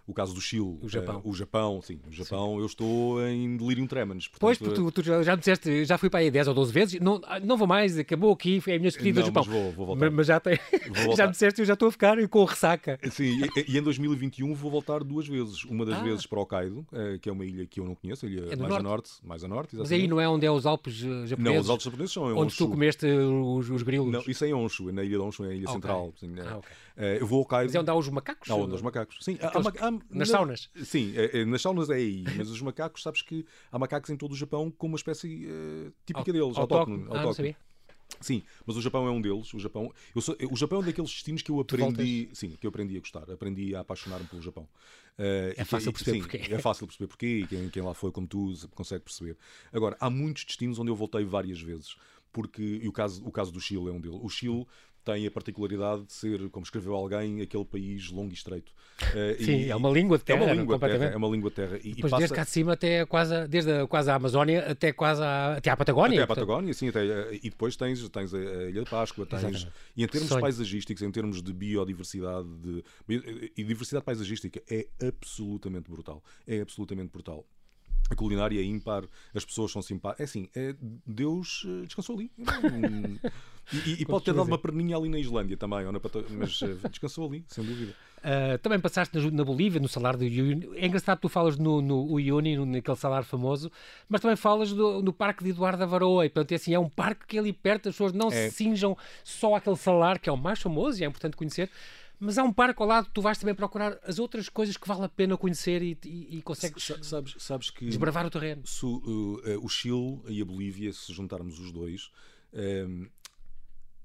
O 0.08 0.14
caso 0.14 0.36
do 0.36 0.40
Chile, 0.42 0.78
O 0.84 0.88
Japão. 0.88 1.16
eh, 1.26 1.28
o 1.28 1.34
Japão, 1.34 1.82
sim, 1.82 2.00
o 2.08 2.12
Japão, 2.12 2.60
eu 2.60 2.66
estou 2.68 3.20
em 3.28 3.58
delirium 3.58 3.88
tremens. 3.88 4.30
Pois, 4.40 4.56
portanto, 4.58 4.84
porque 4.84 5.02
tu, 5.02 5.12
tu 5.12 5.24
já 5.24 5.32
me 5.36 5.40
disseste, 5.40 5.84
já 5.84 5.98
fui 5.98 6.12
para 6.12 6.20
aí 6.20 6.30
10 6.30 6.48
ou 6.48 6.54
12 6.54 6.72
vezes, 6.72 7.00
não, 7.02 7.20
não 7.44 7.58
vou 7.58 7.66
mais, 7.68 7.98
acabou 7.98 8.32
aqui, 8.32 8.62
foi 8.62 8.74
a 8.76 8.78
minha 8.78 8.90
despedida 8.92 9.22
do 9.22 9.26
Japão. 9.26 9.44
mas 9.48 9.52
vou- 9.54 9.72
vou 9.72 9.86
voltar. 9.88 10.06
Mas, 10.06 10.14
mas 10.14 10.28
já, 10.28 10.40
tem, 10.40 10.60
já 11.18 11.26
me 11.26 11.32
disseste, 11.32 11.60
eu 11.62 11.66
já 11.66 11.74
estou 11.74 11.88
a 11.88 11.92
ficar 11.92 12.16
com 12.28 12.44
ressaca. 12.44 13.00
Sim, 13.10 13.42
e, 13.58 13.72
e 13.74 13.78
em 13.80 13.82
2021 13.82 14.54
vou 14.54 14.70
voltar 14.70 15.04
duas 15.04 15.28
vezes. 15.28 15.64
Uma 15.66 15.84
das 15.86 15.96
Ah. 16.00 16.04
vezes 16.04 16.28
para 16.28 16.40
Hokkaido, 16.40 16.86
eh, 16.94 17.18
que 17.20 17.28
é 17.28 17.32
uma 17.32 17.44
ilha 17.44 17.66
que 17.66 17.80
eu 17.80 17.86
não 17.86 17.96
conheço, 17.96 18.28
ilha 18.28 18.42
É 18.52 18.56
mais 18.56 18.62
a 18.62 18.68
norte. 18.68 18.84
norte, 18.84 19.12
mais 19.24 19.44
a 19.44 19.48
norte, 19.48 19.76
Mas 19.76 19.92
aí 19.92 19.98
exatamente. 20.02 20.10
não 20.12 20.22
é 20.22 20.30
onde 20.30 20.46
é 20.46 20.52
os 20.52 20.68
Alpes 20.68 20.94
eh, 21.04 21.26
japoneses? 21.26 21.38
Não, 21.40 21.62
os 21.62 21.70
altos 21.72 21.86
japoneses 21.86 22.14
são 22.14 22.30
em 22.30 22.34
Onde 22.34 22.56
tu 22.56 22.64
Honshu. 22.66 22.70
comeste 22.70 23.08
os, 23.08 23.70
os 23.72 23.82
grilos? 23.82 24.12
Não, 24.12 24.22
isso 24.28 24.46
é 24.46 24.50
em 24.50 24.54
Honshu, 24.54 24.92
na 24.92 25.04
ilha 25.04 25.18
de 25.18 25.24
Honshu, 25.24 25.46
é 25.46 25.50
a 25.50 25.54
ilha 25.54 25.64
Ok. 25.64 25.74
central. 25.74 26.14
sim, 26.20 26.32
é. 26.38 26.42
Ah. 26.42 26.60
Eh, 26.98 27.18
eu 27.20 27.28
vou 27.28 27.38
ao 27.38 27.42
Hokkaido. 27.44 27.66
Mas 27.70 27.76
é 27.76 27.80
onde 27.80 27.90
há 27.92 27.96
os 27.96 28.08
macacos? 28.10 28.50
Há 28.50 28.56
onde 28.56 28.74
os 28.76 28.82
macacos. 28.82 29.18
Sim, 29.22 29.38
há- 29.42 29.48
há 29.48 29.88
há- 29.88 29.92
nas 29.92 30.02
na- 30.12 30.26
saunas? 30.26 30.70
Sim, 30.84 31.14
é- 31.16 31.40
é, 31.42 31.46
nas 31.46 31.62
saunas 31.62 31.90
é 31.90 31.96
aí. 31.96 32.24
Mas 32.38 32.50
os 32.50 32.62
macacos, 32.62 33.04
sabes 33.04 33.22
que 33.22 33.46
há 33.72 33.78
macacos 33.78 34.10
em 34.10 34.16
todo 34.18 34.32
o 34.32 34.36
Japão 34.36 34.72
com 34.72 34.88
uma 34.88 34.96
espécie 34.96 35.46
eh, 35.48 35.92
típica 36.06 36.32
deles, 36.32 36.58
Autóctone. 36.58 37.02
autóctone. 37.04 37.20
Ah, 37.20 37.24
não 37.24 37.34
sabia. 37.34 37.56
Sim, 38.22 38.44
mas 38.66 38.78
o 38.78 38.82
Japão 38.82 39.06
é 39.08 39.12
um 39.12 39.20
deles. 39.20 39.54
O 39.54 39.60
Japão, 39.60 39.92
eu 40.16 40.22
sou- 40.22 40.38
o 40.50 40.56
Japão 40.56 40.82
é 40.82 40.86
daqueles 40.86 41.10
destinos 41.10 41.42
que 41.42 41.52
eu 41.52 41.60
aprendi, 41.60 42.30
sim, 42.34 42.52
que 42.52 42.66
eu 42.66 42.70
aprendi 42.70 42.96
a 42.96 43.00
gostar, 43.00 43.30
aprendi 43.30 43.76
a 43.76 43.82
apaixonar-me 43.82 44.26
pelo 44.28 44.42
Japão. 44.42 44.68
Eh, 45.18 45.50
É 45.50 45.52
e 45.52 45.56
que- 45.56 45.66
fácil 45.66 45.92
perceber 45.92 46.12
sim, 46.14 46.20
porquê. 46.20 46.38
É 46.54 46.60
fácil 46.60 46.88
perceber 46.88 47.08
porquê 47.08 47.40
e 47.40 47.48
quem, 47.48 47.70
quem 47.70 47.82
lá 47.84 47.94
foi 47.94 48.12
como 48.12 48.26
tu 48.28 48.56
se- 48.56 48.68
consegue 48.70 49.04
perceber. 49.04 49.36
Agora, 49.74 49.98
há 50.00 50.10
muitos 50.10 50.46
destinos 50.46 50.80
onde 50.80 50.92
eu 50.92 50.96
voltei 50.96 51.26
várias 51.26 51.60
vezes, 51.60 51.96
porque 52.32 52.62
e 52.82 52.88
o 52.88 52.92
caso, 52.92 53.26
o 53.26 53.32
caso 53.32 53.52
do 53.52 53.60
Chile 53.60 53.88
é 53.90 53.92
um 53.92 54.00
deles. 54.00 54.20
O 54.22 54.30
Chile 54.30 54.66
tem 55.06 55.26
a 55.28 55.32
particularidade 55.32 56.04
de 56.06 56.14
ser, 56.14 56.50
como 56.50 56.64
escreveu 56.64 56.96
alguém, 56.96 57.40
aquele 57.42 57.64
país 57.64 58.10
longo 58.10 58.32
e 58.32 58.34
estreito. 58.34 58.74
Eh, 59.14 59.38
Sim, 59.40 59.58
e- 59.58 59.70
é 59.70 59.76
uma 59.76 59.90
língua 59.90 60.18
de 60.18 60.24
é 60.24 60.26
terra, 60.26 60.40
uma 60.44 60.48
não, 60.54 60.62
língua 60.62 60.80
terra, 60.80 61.06
é 61.06 61.16
uma 61.16 61.28
língua 61.30 61.50
de 61.52 61.56
terra. 61.56 61.78
E, 61.84 61.90
e 61.92 61.94
Depois 61.94 62.12
passa 62.12 62.22
desde 62.22 62.36
cá 62.36 62.44
de 62.44 62.50
cima 62.50 62.74
até 62.74 63.06
quase, 63.06 63.48
desde 63.48 63.72
a, 63.72 63.88
quase 63.88 64.10
a 64.10 64.16
Amazónia 64.16 64.66
até 64.72 64.92
quase 64.92 65.22
a, 65.22 65.56
até 65.58 65.70
à 65.70 65.78
Patagónia. 65.78 66.18
até 66.20 66.26
portanto- 66.26 66.48
Patagónia, 66.48 66.74
sim, 66.74 66.90
até, 66.90 67.06
eh, 67.06 67.40
e 67.44 67.50
depois 67.50 67.76
tens, 67.76 68.10
tens 68.10 68.34
a 68.34 68.38
a 68.38 68.70
Ilha 68.70 68.84
de 68.84 68.90
Páscoa, 68.90 69.26
tens, 69.26 69.40
Exatamente. 69.44 69.72
e 69.96 70.04
em 70.04 70.08
termos 70.08 70.30
Sonho. 70.30 70.42
paisagísticos, 70.42 71.04
em 71.04 71.12
termos 71.12 71.42
de 71.44 71.54
biodiversidade 71.54 72.48
de, 72.58 72.84
e 73.56 73.64
diversidade 73.64 74.04
paisagística, 74.04 74.62
é 74.70 74.88
absolutamente 75.08 75.90
brutal. 75.92 76.24
É 76.48 76.62
absolutamente 76.62 77.12
brutal. 77.12 77.46
A 78.10 78.16
culinária 78.16 78.60
é 78.60 78.64
ímpar, 78.64 79.04
as 79.34 79.44
pessoas 79.44 79.72
são 79.72 79.82
simpáticas. 79.82 80.20
É 80.22 80.24
assim, 80.30 80.50
é, 80.56 80.76
Deus 81.08 81.66
eh, 81.68 81.86
descansou 81.86 82.16
ali. 82.16 82.30
E, 83.74 84.02
e- 84.02 84.06
pode 84.06 84.26
ter 84.26 84.34
dado 84.34 84.46
uma 84.48 84.60
perninha 84.60 84.96
ali 84.96 85.10
na 85.10 85.18
Islândia 85.18 85.58
também, 85.58 85.86
ou 85.88 85.92
na 85.92 86.00
Pata- 86.00 86.24
mas 86.30 86.62
eh, 86.62 86.88
descansou 86.88 87.28
ali, 87.28 87.44
sem 87.48 87.64
dúvida. 87.64 87.94
Uh, 88.20 88.58
também 88.60 88.80
passaste 88.80 89.16
na, 89.18 89.32
na 89.32 89.44
Bolívia, 89.44 89.80
no 89.80 89.88
salário 89.88 90.20
do 90.20 90.26
Uyuni. 90.26 90.70
É 90.76 90.86
engraçado 90.86 91.18
que 91.18 91.24
tu 91.24 91.30
falas 91.30 91.58
no, 91.58 91.82
no 91.82 92.04
Uyuni, 92.12 92.58
naquele 92.64 92.98
salário 92.98 93.26
famoso, 93.26 93.72
mas 94.10 94.22
também 94.22 94.36
falas 94.36 94.72
do, 94.72 95.02
no 95.02 95.12
parque 95.14 95.44
de 95.44 95.50
Eduardo 95.52 95.82
Avaroa. 95.84 96.26
E, 96.26 96.30
portanto, 96.30 96.52
é 96.52 96.56
assim, 96.56 96.74
é 96.74 96.80
um 96.80 96.90
parque 96.90 97.26
que 97.28 97.38
é 97.38 97.40
ali 97.40 97.54
perto, 97.54 97.90
as 97.90 97.96
pessoas 97.96 98.14
não 98.14 98.28
É. 98.30 98.50
se 98.50 98.56
cinjam 98.56 98.96
só 99.24 99.56
àquele 99.56 99.76
salário, 99.78 100.20
que 100.22 100.30
é 100.30 100.34
o 100.34 100.38
mais 100.38 100.60
famoso 100.60 101.00
e 101.00 101.04
é 101.04 101.08
importante 101.08 101.36
conhecer. 101.36 101.70
Mas 102.20 102.38
há 102.38 102.44
um 102.44 102.54
parque 102.54 102.82
ao 102.82 102.88
lado, 102.88 103.10
tu 103.14 103.22
vais 103.22 103.38
também 103.38 103.54
procurar 103.56 104.00
as 104.04 104.20
outras 104.20 104.48
coisas 104.50 104.78
que 104.78 104.88
vale 104.88 105.04
a 105.04 105.10
pena 105.10 105.38
conhecer 105.38 105.82
e, 105.82 105.98
e, 106.06 106.38
e 106.38 106.42
consegues 106.42 106.84
Sa- 106.84 107.02
Sabes, 107.04 107.36
sabes 107.40 107.70
que 107.70 107.86
desbravar 107.86 108.26
o 108.26 108.30
terreno. 108.30 108.66
se 108.66 108.86
o, 108.86 109.42
uh, 109.46 109.66
o 109.66 109.70
Chile 109.70 110.22
e 110.28 110.42
a 110.42 110.46
Bolívia, 110.46 110.92
se 110.94 111.12
juntarmos 111.14 111.60
os 111.60 111.72
dois, 111.72 112.12
ehm, 112.54 113.08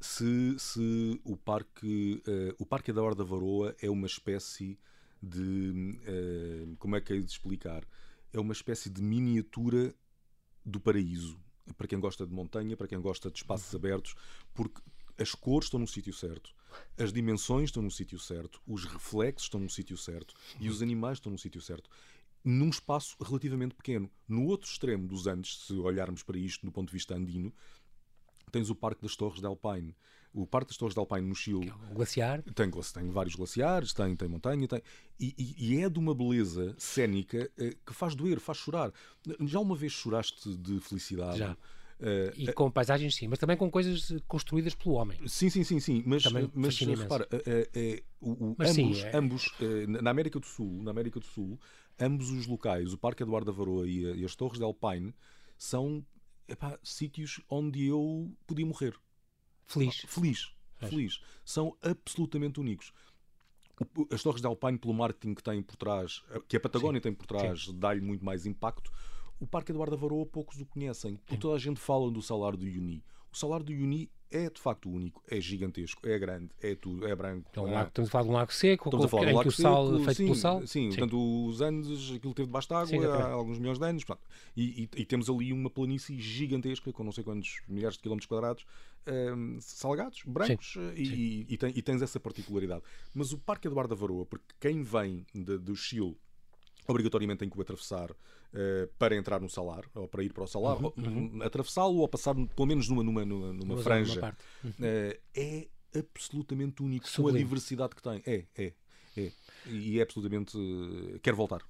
se, 0.01 0.59
se 0.59 1.20
o 1.25 1.37
parque 1.37 2.23
eh, 2.27 2.55
o 2.59 2.64
parque 2.64 2.90
da 2.92 3.03
Horda 3.03 3.23
Varoa 3.23 3.77
é 3.83 3.90
uma 3.90 4.07
espécie 4.07 4.79
de 5.23 5.99
eh, 6.07 6.66
como 6.79 6.96
é 6.96 7.01
que 7.03 7.12
é 7.12 7.18
de 7.18 7.31
explicar 7.31 7.85
é 8.33 8.40
uma 8.40 8.55
espécie 8.55 8.88
de 8.88 9.03
miniatura 9.03 9.94
do 10.64 10.81
paraíso 10.81 11.38
para 11.77 11.87
quem 11.87 12.01
gosta 12.01 12.27
de 12.27 12.33
montanha 12.33 12.77
para 12.79 12.88
quem 12.88 12.99
gosta 12.99 13.31
de 13.31 13.37
espaços 13.37 13.75
abertos 13.75 14.14
porque 14.55 14.81
as 15.18 15.35
cores 15.35 15.66
estão 15.66 15.79
no 15.79 15.87
sítio 15.87 16.14
certo 16.14 16.55
as 16.99 17.13
dimensões 17.13 17.65
estão 17.71 17.83
no 17.83 17.91
sítio 17.91 18.19
certo 18.19 18.61
os 18.67 18.85
reflexos 18.85 19.45
estão 19.45 19.61
no 19.61 19.69
sítio 19.71 19.97
certo 19.97 20.35
e 20.61 20.69
os 20.69 20.83
animais 20.83 21.17
estão 21.19 21.31
no 21.33 21.39
sítio 21.39 21.61
certo 21.61 21.89
num 22.43 22.71
espaço 22.71 23.17
relativamente 23.23 23.75
pequeno. 23.75 24.11
No 24.27 24.47
outro 24.47 24.67
extremo 24.71 25.07
dos 25.07 25.27
Andes, 25.27 25.59
se 25.67 25.75
olharmos 25.75 26.23
para 26.23 26.39
isto 26.39 26.65
do 26.65 26.73
ponto 26.73 26.87
de 26.89 26.95
vista 26.95 27.15
andino, 27.15 27.53
tens 28.51 28.71
o 28.71 28.75
Parque 28.75 29.03
das 29.03 29.15
Torres 29.15 29.41
de 29.41 29.47
Alpine. 29.47 29.95
O 30.33 30.47
Parque 30.47 30.69
das 30.69 30.77
Torres 30.79 30.95
de 30.95 31.01
Alpine 31.01 31.23
no 31.27 31.35
Chile 31.35 31.71
O 31.91 31.95
glaciar. 31.95 32.43
tem, 32.55 32.71
tem 32.71 33.11
vários 33.11 33.35
glaciares, 33.35 33.93
tem, 33.93 34.15
tem 34.17 34.29
montanha, 34.29 34.67
tem, 34.69 34.81
e, 35.19 35.35
e- 35.37 35.75
e 35.75 35.83
é 35.83 35.89
de 35.91 35.99
uma 35.99 36.15
beleza 36.15 36.75
cénica 36.79 37.51
eh, 37.59 37.77
que 37.85 37.93
faz 37.93 38.15
doer, 38.15 38.39
faz 38.41 38.57
chorar. 38.59 38.93
Já 39.41 39.59
uma 39.61 39.75
vez 39.77 39.93
choraste 39.93 40.57
de 40.57 40.81
felicidade? 40.81 41.39
Já. 41.39 41.57
Eh, 42.03 42.33
E 42.37 42.53
com 42.53 42.71
paisagens, 42.71 43.15
sim, 43.15 43.29
mas 43.29 43.39
também 43.39 43.57
com 43.57 43.71
coisas 43.71 44.13
construídas 44.27 44.75
pelo 44.75 44.95
homem. 44.95 45.19
Sim, 45.29 45.51
sim, 45.51 45.63
sim, 45.65 45.79
sim. 45.81 46.03
Mas, 46.07 46.23
Também 46.23 46.51
mas 46.55 46.79
repara, 46.79 47.29
o, 48.21 48.31
o- 48.31 48.55
Mas 48.59 48.71
sim, 48.71 48.87
ambos, 48.87 49.05
é- 49.05 49.17
ambos 49.17 49.49
eh, 49.61 49.87
na 49.87 50.11
América 50.11 50.41
do 50.41 50.47
Sul, 50.47 50.83
na 50.83 50.91
América 50.91 51.21
do 51.21 51.27
Sul, 51.27 51.59
ambos 51.99 52.31
os 52.31 52.47
locais, 52.47 52.93
o 52.93 52.99
Parque 52.99 53.23
Eduardo 53.23 53.51
da 53.53 53.57
Varoa 53.57 53.87
e, 53.87 54.01
e 54.21 54.25
as 54.25 54.35
Torres 54.35 54.59
de 54.59 54.65
Alpine, 54.65 55.15
são 55.59 56.05
epá, 56.49 56.79
sítios 56.83 57.41
onde 57.49 57.87
eu 57.87 58.33
podia 58.47 58.65
morrer. 58.65 58.95
Feliz. 59.67 59.97
Feliz, 60.07 60.53
feliz. 60.79 61.21
São 61.45 61.77
absolutamente 61.83 62.59
únicos. 62.59 62.93
As 64.13 64.23
Torres 64.23 64.41
de 64.41 64.47
Alpine, 64.47 64.79
pelo 64.79 64.93
marketing 64.93 65.35
que 65.35 65.43
têm 65.43 65.63
por 65.63 65.77
trás, 65.77 66.23
eh, 66.31 66.41
que 66.49 66.57
a 66.57 66.61
Patagónia 66.61 67.01
tem 67.01 67.15
por 67.15 67.27
trás, 67.27 67.67
dá-lhe 67.75 68.01
muito 68.01 68.25
mais 68.25 68.45
impacto. 68.47 68.91
O 69.40 69.46
Parque 69.46 69.72
Eduardo 69.72 69.96
da 69.96 70.00
Varoa 70.00 70.26
poucos 70.26 70.61
o 70.61 70.66
conhecem, 70.66 71.16
porque 71.16 71.37
toda 71.38 71.57
a 71.57 71.59
gente 71.59 71.81
fala 71.81 72.11
do 72.11 72.20
salário 72.20 72.59
do 72.59 72.66
Uni. 72.66 73.03
O 73.33 73.37
salário 73.37 73.64
do 73.64 73.72
Uni 73.72 74.11
é 74.31 74.48
de 74.50 74.61
facto 74.61 74.88
único, 74.88 75.22
é 75.29 75.40
gigantesco, 75.40 76.07
é 76.07 76.16
grande, 76.18 76.50
é 76.62 76.74
tudo, 76.76 77.07
é 77.07 77.16
branco. 77.16 77.50
É 77.55 77.61
um 77.61 77.66
é- 77.68 77.72
lago, 77.72 77.88
estamos 77.88 78.09
a 78.09 78.12
falar 78.12 78.24
de 78.24 78.31
um 78.31 78.33
lago 78.35 78.53
seco, 78.53 78.85
Estamos 78.88 79.07
a 79.07 79.09
falar 79.09 79.22
do 79.22 79.29
que 79.29 79.35
lago 79.35 79.50
sal, 79.50 79.87
seco, 79.87 80.05
feito 80.05 80.16
sim, 80.18 80.24
pelo 80.24 80.35
sal. 80.37 80.66
Sim, 80.66 80.88
portanto, 80.88 81.46
os 81.46 81.61
Andes, 81.61 82.12
aquilo 82.14 82.35
teve 82.35 82.46
debaixo 82.46 82.68
de 82.68 82.74
água 82.74 82.87
Sim, 82.87 82.96
há 82.96 83.03
exatamente. 83.03 83.33
alguns 83.33 83.59
milhões 83.59 83.79
de 83.79 83.85
anos. 83.87 84.05
portanto, 84.05 84.29
e, 84.57 84.83
e- 84.85 85.00
e 85.00 85.05
temos 85.07 85.29
ali 85.31 85.53
uma 85.53 85.70
planície 85.70 86.20
gigantesca, 86.20 86.92
com 86.92 87.03
não 87.03 87.12
sei 87.12 87.24
quantos 87.24 87.61
milhares 87.66 87.96
de 87.96 88.03
quilómetros 88.03 88.26
quadrados, 88.29 88.66
hum, 89.37 89.59
salgados, 89.61 90.22
brancos, 90.26 90.76
e, 90.94 91.03
e- 91.03 91.46
e 91.48 91.57
tem- 91.57 91.72
e 91.74 91.83
tens 91.83 92.03
essa 92.03 92.20
particularidade. 92.20 92.83
Mas 93.14 93.33
o 93.33 93.38
Parque 93.38 93.66
Eduardo 93.68 93.94
da 93.94 94.00
Varoa, 94.00 94.26
porque 94.26 94.55
quem 94.61 94.83
vem 94.83 95.24
de- 95.35 95.59
do 95.59 95.74
Chile 95.74 96.16
obrigatoriamente 96.87 97.40
tem 97.40 97.51
que 97.51 97.59
o 97.59 97.62
atravessar 97.62 98.14
eh, 98.53 98.88
para 98.99 99.16
entrar 99.16 99.40
no 99.40 99.49
salar, 99.49 99.85
ou 99.95 100.09
para 100.09 100.23
ir 100.25 100.33
para 100.33 100.45
o 100.45 100.47
salar, 100.47 100.77
ou, 100.83 100.95
atravessá-lo 101.43 101.97
ou 101.99 102.09
passar 102.09 102.35
pelo 102.35 102.66
menos 102.66 102.88
numa, 102.88 103.03
numa, 103.03 103.25
numa, 103.25 103.53
numa 103.53 103.77
franja. 103.83 104.21
parte. 104.21 104.45
Eh, 104.81 105.21
é 105.35 105.69
absolutamente 105.99 106.83
único 106.83 107.05
com 107.05 107.09
a 107.11 107.12
Sublime. 107.12 107.38
diversidade 107.38 107.95
que 107.95 108.03
tem. 108.03 108.23
É, 108.27 108.45
é, 108.57 108.73
é. 109.16 109.33
E 109.66 109.99
é 109.99 110.03
absolutamente. 110.03 110.57
eh, 110.57 111.19
quero 111.23 111.37
voltar. 111.37 111.62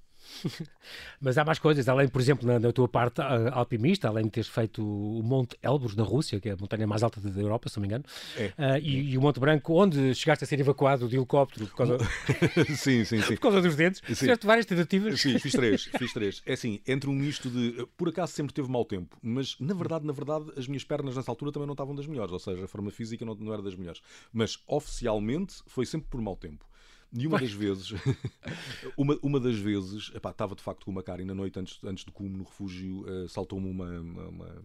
Mas 1.19 1.37
há 1.37 1.45
mais 1.45 1.59
coisas, 1.59 1.87
além, 1.87 2.07
por 2.07 2.21
exemplo, 2.21 2.47
na, 2.47 2.59
na 2.59 2.71
tua 2.71 2.87
parte 2.87 3.21
uh, 3.21 3.49
alpinista, 3.51 4.07
além 4.07 4.25
de 4.25 4.31
teres 4.31 4.49
feito 4.49 4.81
o 4.81 5.21
Monte 5.23 5.57
Elbrus 5.61 5.95
na 5.95 6.03
Rússia, 6.03 6.39
que 6.39 6.49
é 6.49 6.53
a 6.53 6.57
montanha 6.57 6.87
mais 6.87 7.03
alta 7.03 7.19
da 7.21 7.41
Europa, 7.41 7.69
se 7.69 7.77
não 7.77 7.81
me 7.81 7.87
engano, 7.87 8.03
é. 8.37 8.47
uh, 8.47 8.77
e, 8.81 9.11
e, 9.11 9.17
o 9.17 9.21
Monte 9.21 9.39
Branco, 9.39 9.73
onde 9.73 10.13
chegaste 10.15 10.43
a 10.43 10.47
ser 10.47 10.59
evacuado 10.59 11.07
de 11.07 11.15
helicóptero 11.15 11.67
por 11.67 11.75
causa, 11.75 11.97
sim, 12.75 13.05
sim, 13.05 13.21
sim. 13.21 13.35
por 13.35 13.41
causa 13.41 13.61
dos 13.61 13.75
dentes. 13.75 14.01
Sim. 14.05 14.15
Fizeste 14.15 14.45
várias 14.45 14.65
tentativas. 14.65 15.21
Sim, 15.21 15.37
fiz 15.39 15.51
três, 15.51 15.83
fiz 15.97 16.13
três. 16.13 16.41
É 16.45 16.53
assim, 16.53 16.79
entre 16.87 17.09
um 17.09 17.13
misto 17.13 17.49
de. 17.49 17.85
Por 17.97 18.09
acaso 18.09 18.33
sempre 18.33 18.53
teve 18.53 18.69
mau 18.69 18.85
tempo, 18.85 19.17
mas 19.21 19.55
na 19.59 19.73
verdade, 19.73 20.05
na 20.05 20.13
verdade, 20.13 20.51
as 20.57 20.67
minhas 20.67 20.83
pernas 20.83 21.15
nessa 21.15 21.31
altura 21.31 21.51
também 21.51 21.67
não 21.67 21.73
estavam 21.73 21.95
das 21.95 22.07
melhores, 22.07 22.31
ou 22.31 22.39
seja, 22.39 22.65
a 22.65 22.67
forma 22.67 22.91
física 22.91 23.25
não, 23.25 23.35
não 23.35 23.53
era 23.53 23.61
das 23.61 23.75
melhores. 23.75 24.01
Mas 24.33 24.57
oficialmente 24.67 25.55
foi 25.67 25.85
sempre 25.85 26.07
por 26.09 26.21
mau 26.21 26.35
tempo. 26.35 26.65
E 27.13 27.27
uma 27.27 27.37
das 27.37 27.51
vezes, 27.51 27.91
uma, 28.95 29.19
uma 29.21 29.39
das 29.39 29.57
vezes, 29.57 30.11
epá, 30.15 30.31
estava 30.31 30.55
de 30.55 30.61
facto 30.61 30.85
com 30.85 30.91
uma 30.91 31.03
cara 31.03 31.21
e 31.21 31.25
na 31.25 31.35
noite 31.35 31.59
antes, 31.59 31.77
antes 31.83 32.05
de 32.05 32.11
cume 32.11 32.37
no 32.37 32.43
refúgio 32.45 33.01
uh, 33.01 33.27
saltou-me 33.27 33.69
uma, 33.69 33.99
uma, 33.99 34.27
uma, 34.29 34.55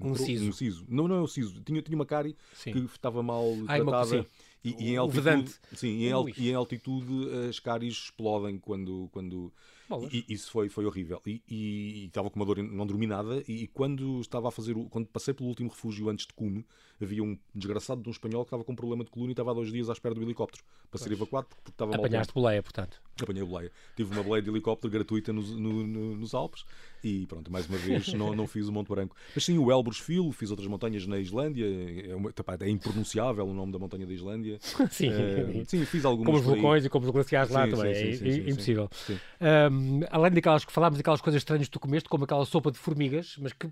um, 0.00 0.14
siso. 0.14 0.48
um 0.48 0.52
siso. 0.52 0.86
Não, 0.88 1.06
não 1.06 1.16
é 1.16 1.20
um 1.20 1.26
siso. 1.26 1.60
Tinha, 1.60 1.82
tinha 1.82 1.94
uma 1.94 2.06
cara 2.06 2.32
que 2.32 2.78
estava 2.78 3.22
mal 3.22 3.44
Ai, 3.68 3.82
tratada. 3.82 4.26
E, 4.64 4.76
e, 4.78 4.90
em 4.90 4.96
altitude, 4.96 5.52
sim, 5.74 5.88
e 5.88 6.08
em, 6.08 6.34
e 6.36 6.50
em 6.50 6.54
altitude 6.54 7.28
as 7.48 7.58
cáries 7.58 7.94
explodem 7.94 8.58
quando, 8.58 9.08
quando 9.12 9.52
e, 10.10 10.24
isso 10.28 10.50
foi, 10.50 10.68
foi 10.68 10.86
horrível. 10.86 11.20
E, 11.26 11.42
e, 11.48 12.06
estava 12.06 12.30
com 12.30 12.36
uma 12.36 12.46
dor, 12.46 12.58
não 12.62 12.86
dormi 12.86 13.06
nada. 13.06 13.42
E, 13.46 13.66
quando 13.66 14.20
estava 14.20 14.48
a 14.48 14.50
fazer, 14.50 14.74
quando 14.90 15.06
passei 15.06 15.34
pelo 15.34 15.48
último 15.48 15.68
refúgio 15.68 16.08
antes 16.08 16.26
de 16.26 16.32
Cume, 16.32 16.64
havia 17.02 17.22
um 17.22 17.36
desgraçado 17.54 18.02
de 18.02 18.08
um 18.08 18.12
espanhol 18.12 18.44
que 18.44 18.48
estava 18.48 18.64
com 18.64 18.72
um 18.72 18.76
problema 18.76 19.04
de 19.04 19.10
coluna 19.10 19.30
e 19.30 19.32
estava 19.32 19.50
há 19.50 19.54
dois 19.54 19.70
dias 19.70 19.88
à 19.88 19.92
espera 19.92 20.14
do 20.14 20.22
helicóptero 20.22 20.64
para 20.90 21.00
ser 21.00 21.12
evacuado 21.12 21.46
porque 21.48 21.70
estava 21.70 21.94
Apanhaste 21.94 22.32
boleia, 22.32 22.62
portanto. 22.62 23.00
Apanhei 23.20 23.44
boleia. 23.44 23.70
Tive 23.96 24.12
uma 24.12 24.22
boleia 24.22 24.42
de 24.42 24.50
helicóptero 24.50 24.92
gratuita 24.92 25.32
nos, 25.32 25.50
no, 25.50 25.86
no, 25.86 26.16
nos 26.16 26.34
Alpes 26.34 26.64
e 27.04 27.26
pronto, 27.26 27.50
mais 27.50 27.66
uma 27.68 27.78
vez 27.78 28.12
não, 28.14 28.34
não 28.34 28.46
fiz 28.46 28.68
o 28.68 28.72
Monte 28.72 28.88
Branco. 28.88 29.16
Mas 29.34 29.44
sim, 29.44 29.58
o 29.58 29.70
Elbrus 29.70 29.98
Filo, 29.98 30.30
fiz 30.32 30.50
outras 30.50 30.68
montanhas 30.68 31.06
na 31.06 31.18
Islândia. 31.18 31.66
É, 31.66 32.14
uma, 32.14 32.32
é 32.60 32.68
impronunciável 32.68 33.46
o 33.46 33.52
nome 33.52 33.72
da 33.72 33.78
montanha 33.78 34.06
da 34.06 34.12
Islândia. 34.12 34.58
sim. 34.90 35.08
Uh, 35.08 35.64
sim, 35.66 35.84
fiz 35.84 36.04
algumas. 36.04 36.26
Como 36.26 36.38
os 36.38 36.44
vulcões 36.44 36.84
e 36.84 36.88
como 36.88 37.06
os 37.06 37.10
glaciares 37.10 37.50
lá 37.50 37.64
sim, 37.64 37.70
também. 37.70 37.94
Sim, 37.94 38.14
sim, 38.14 38.28
é 38.28 38.50
impossível. 38.50 38.90
Um, 39.10 40.00
além 40.10 40.32
daquelas 40.32 40.64
que 40.64 40.72
falámos, 40.72 40.98
daquelas 40.98 41.20
coisas 41.20 41.40
estranhas 41.40 41.66
que 41.66 41.72
tu 41.72 41.80
comeste, 41.80 42.08
como 42.08 42.24
aquela 42.24 42.44
sopa 42.44 42.70
de 42.70 42.78
formigas, 42.78 43.36
mas 43.40 43.52
que 43.52 43.68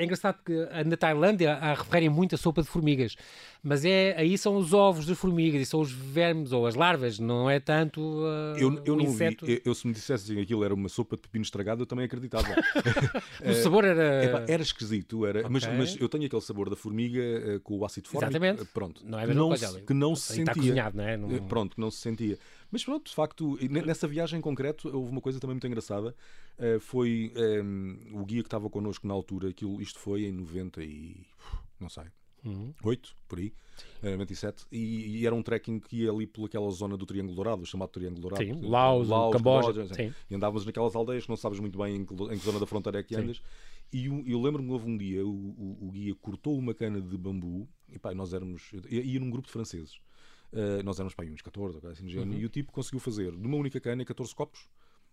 é 0.00 0.04
engraçado 0.04 0.38
que 0.44 0.54
na 0.86 0.96
Tailândia 0.96 1.58
referem 1.74 2.08
muito 2.08 2.34
a 2.34 2.38
sopa 2.38 2.62
de 2.62 2.68
formigas, 2.68 3.16
mas 3.62 3.84
é 3.84 4.14
aí 4.16 4.38
são 4.38 4.56
os 4.56 4.72
ovos 4.72 5.04
das 5.04 5.18
formigas 5.18 5.60
e 5.60 5.66
são 5.66 5.80
os 5.80 5.92
vermes 5.92 6.52
ou 6.52 6.66
as 6.66 6.74
larvas, 6.74 7.18
não 7.18 7.50
é 7.50 7.60
tanto 7.60 8.00
uh, 8.00 8.56
eu, 8.56 8.82
eu 8.86 8.96
não 8.96 9.04
inseto. 9.04 9.44
Vi, 9.44 9.52
eu, 9.52 9.60
eu, 9.66 9.74
se 9.74 9.86
me 9.86 9.92
dissesse 9.92 10.34
que 10.34 10.40
aquilo 10.40 10.64
era 10.64 10.72
uma 10.72 10.88
sopa 10.88 11.16
de 11.16 11.22
pepino 11.22 11.42
estragado, 11.42 11.82
eu 11.82 11.86
também 11.86 12.06
acreditava. 12.06 12.48
o 13.44 13.52
sabor 13.54 13.84
era 13.84 14.44
era 14.48 14.62
esquisito, 14.62 15.26
era, 15.26 15.40
okay. 15.40 15.50
mas, 15.50 15.66
mas, 15.66 16.00
eu 16.00 16.08
tenho 16.08 16.24
aquele 16.24 16.42
sabor 16.42 16.70
da 16.70 16.76
formiga 16.76 17.20
uh, 17.20 17.60
com 17.60 17.76
o 17.76 17.84
ácido 17.84 18.08
fórmico. 18.08 18.32
Exatamente. 18.32 18.64
Pronto. 18.72 19.02
Não 19.04 19.18
é 19.18 19.24
a 19.24 19.26
mesma 19.26 19.42
não 19.42 19.48
coisa. 19.48 19.68
Se, 19.68 19.80
que 19.82 19.94
não 19.94 20.16
se 20.16 20.22
sentia. 20.28 20.42
Está 20.42 20.54
cozinhado, 20.54 20.96
não 20.96 21.04
é? 21.04 21.16
Não... 21.18 21.30
Eh, 21.30 21.40
pronto, 21.40 21.74
que 21.74 21.80
não 21.80 21.90
se 21.90 21.98
sentia. 21.98 22.38
Mas 22.70 22.84
pronto, 22.84 23.08
de 23.08 23.14
facto, 23.14 23.58
nessa 23.68 24.06
viagem 24.06 24.38
em 24.38 24.42
concreto, 24.42 24.88
houve 24.94 25.10
uma 25.10 25.20
coisa 25.20 25.40
também 25.40 25.54
muito 25.54 25.66
engraçada. 25.66 26.14
Uh, 26.58 26.78
foi 26.78 27.32
um, 27.64 28.20
o 28.20 28.24
guia 28.24 28.42
que 28.42 28.46
estava 28.46 28.70
connosco 28.70 29.06
na 29.06 29.14
altura, 29.14 29.48
aquilo, 29.48 29.80
isto 29.80 29.98
foi 29.98 30.24
em 30.24 30.32
90 30.32 30.82
e. 30.82 31.26
não 31.80 31.88
sei. 31.88 32.04
Uhum. 32.44 32.72
8, 32.82 33.14
por 33.28 33.38
aí, 33.38 33.52
uh, 34.02 34.12
97, 34.12 34.64
e, 34.72 35.18
e, 35.18 35.26
era 35.26 35.34
um 35.34 35.42
trekking 35.42 35.78
que 35.78 36.04
ia 36.04 36.10
ali 36.10 36.26
pelaquela 36.26 36.70
zona 36.70 36.96
do 36.96 37.04
Triângulo 37.04 37.34
Dourado, 37.34 37.66
chamado 37.66 37.90
Triângulo 37.90 38.22
Dourado. 38.22 38.42
Sim, 38.42 38.60
Laos, 38.62 39.08
Laos 39.08 39.36
Camboja. 39.36 39.72
Camboja 39.74 39.94
sim. 39.94 40.14
E 40.30 40.34
andávamos 40.34 40.64
naquelas 40.64 40.96
aldeias 40.96 41.24
que 41.24 41.28
não 41.28 41.36
sabes 41.36 41.60
muito 41.60 41.78
bem 41.78 41.96
em 41.96 42.04
que, 42.04 42.14
em 42.14 42.38
que 42.38 42.44
zona 42.44 42.58
da 42.58 42.66
fronteira 42.66 43.00
é 43.00 43.02
que 43.02 43.14
andas. 43.14 43.36
Sim. 43.36 43.42
E 43.92 44.06
eu, 44.06 44.22
eu 44.26 44.40
lembro-me 44.40 44.70
houve 44.70 44.88
um 44.88 44.96
dia, 44.96 45.26
o, 45.26 45.30
o, 45.30 45.88
o, 45.88 45.90
guia 45.90 46.14
cortou 46.14 46.56
uma 46.56 46.72
cana 46.72 47.00
de 47.00 47.18
bambu, 47.18 47.68
e 47.88 47.98
pá, 47.98 48.14
nós 48.14 48.32
éramos. 48.32 48.70
ia 48.88 49.18
num 49.20 49.30
grupo 49.30 49.48
de 49.48 49.52
franceses. 49.52 50.00
Uh, 50.52 50.82
nós 50.82 50.98
éramos 50.98 51.14
pá, 51.14 51.24
uns 51.24 51.42
14 51.42 51.78
ou 51.80 51.90
assim, 51.90 52.16
uhum. 52.16 52.32
e 52.32 52.44
o 52.44 52.48
tipo 52.48 52.72
conseguiu 52.72 52.98
fazer 52.98 53.30
de 53.30 53.46
uma 53.46 53.56
única 53.56 53.80
cana 53.80 54.04
14 54.04 54.34
copos 54.34 54.68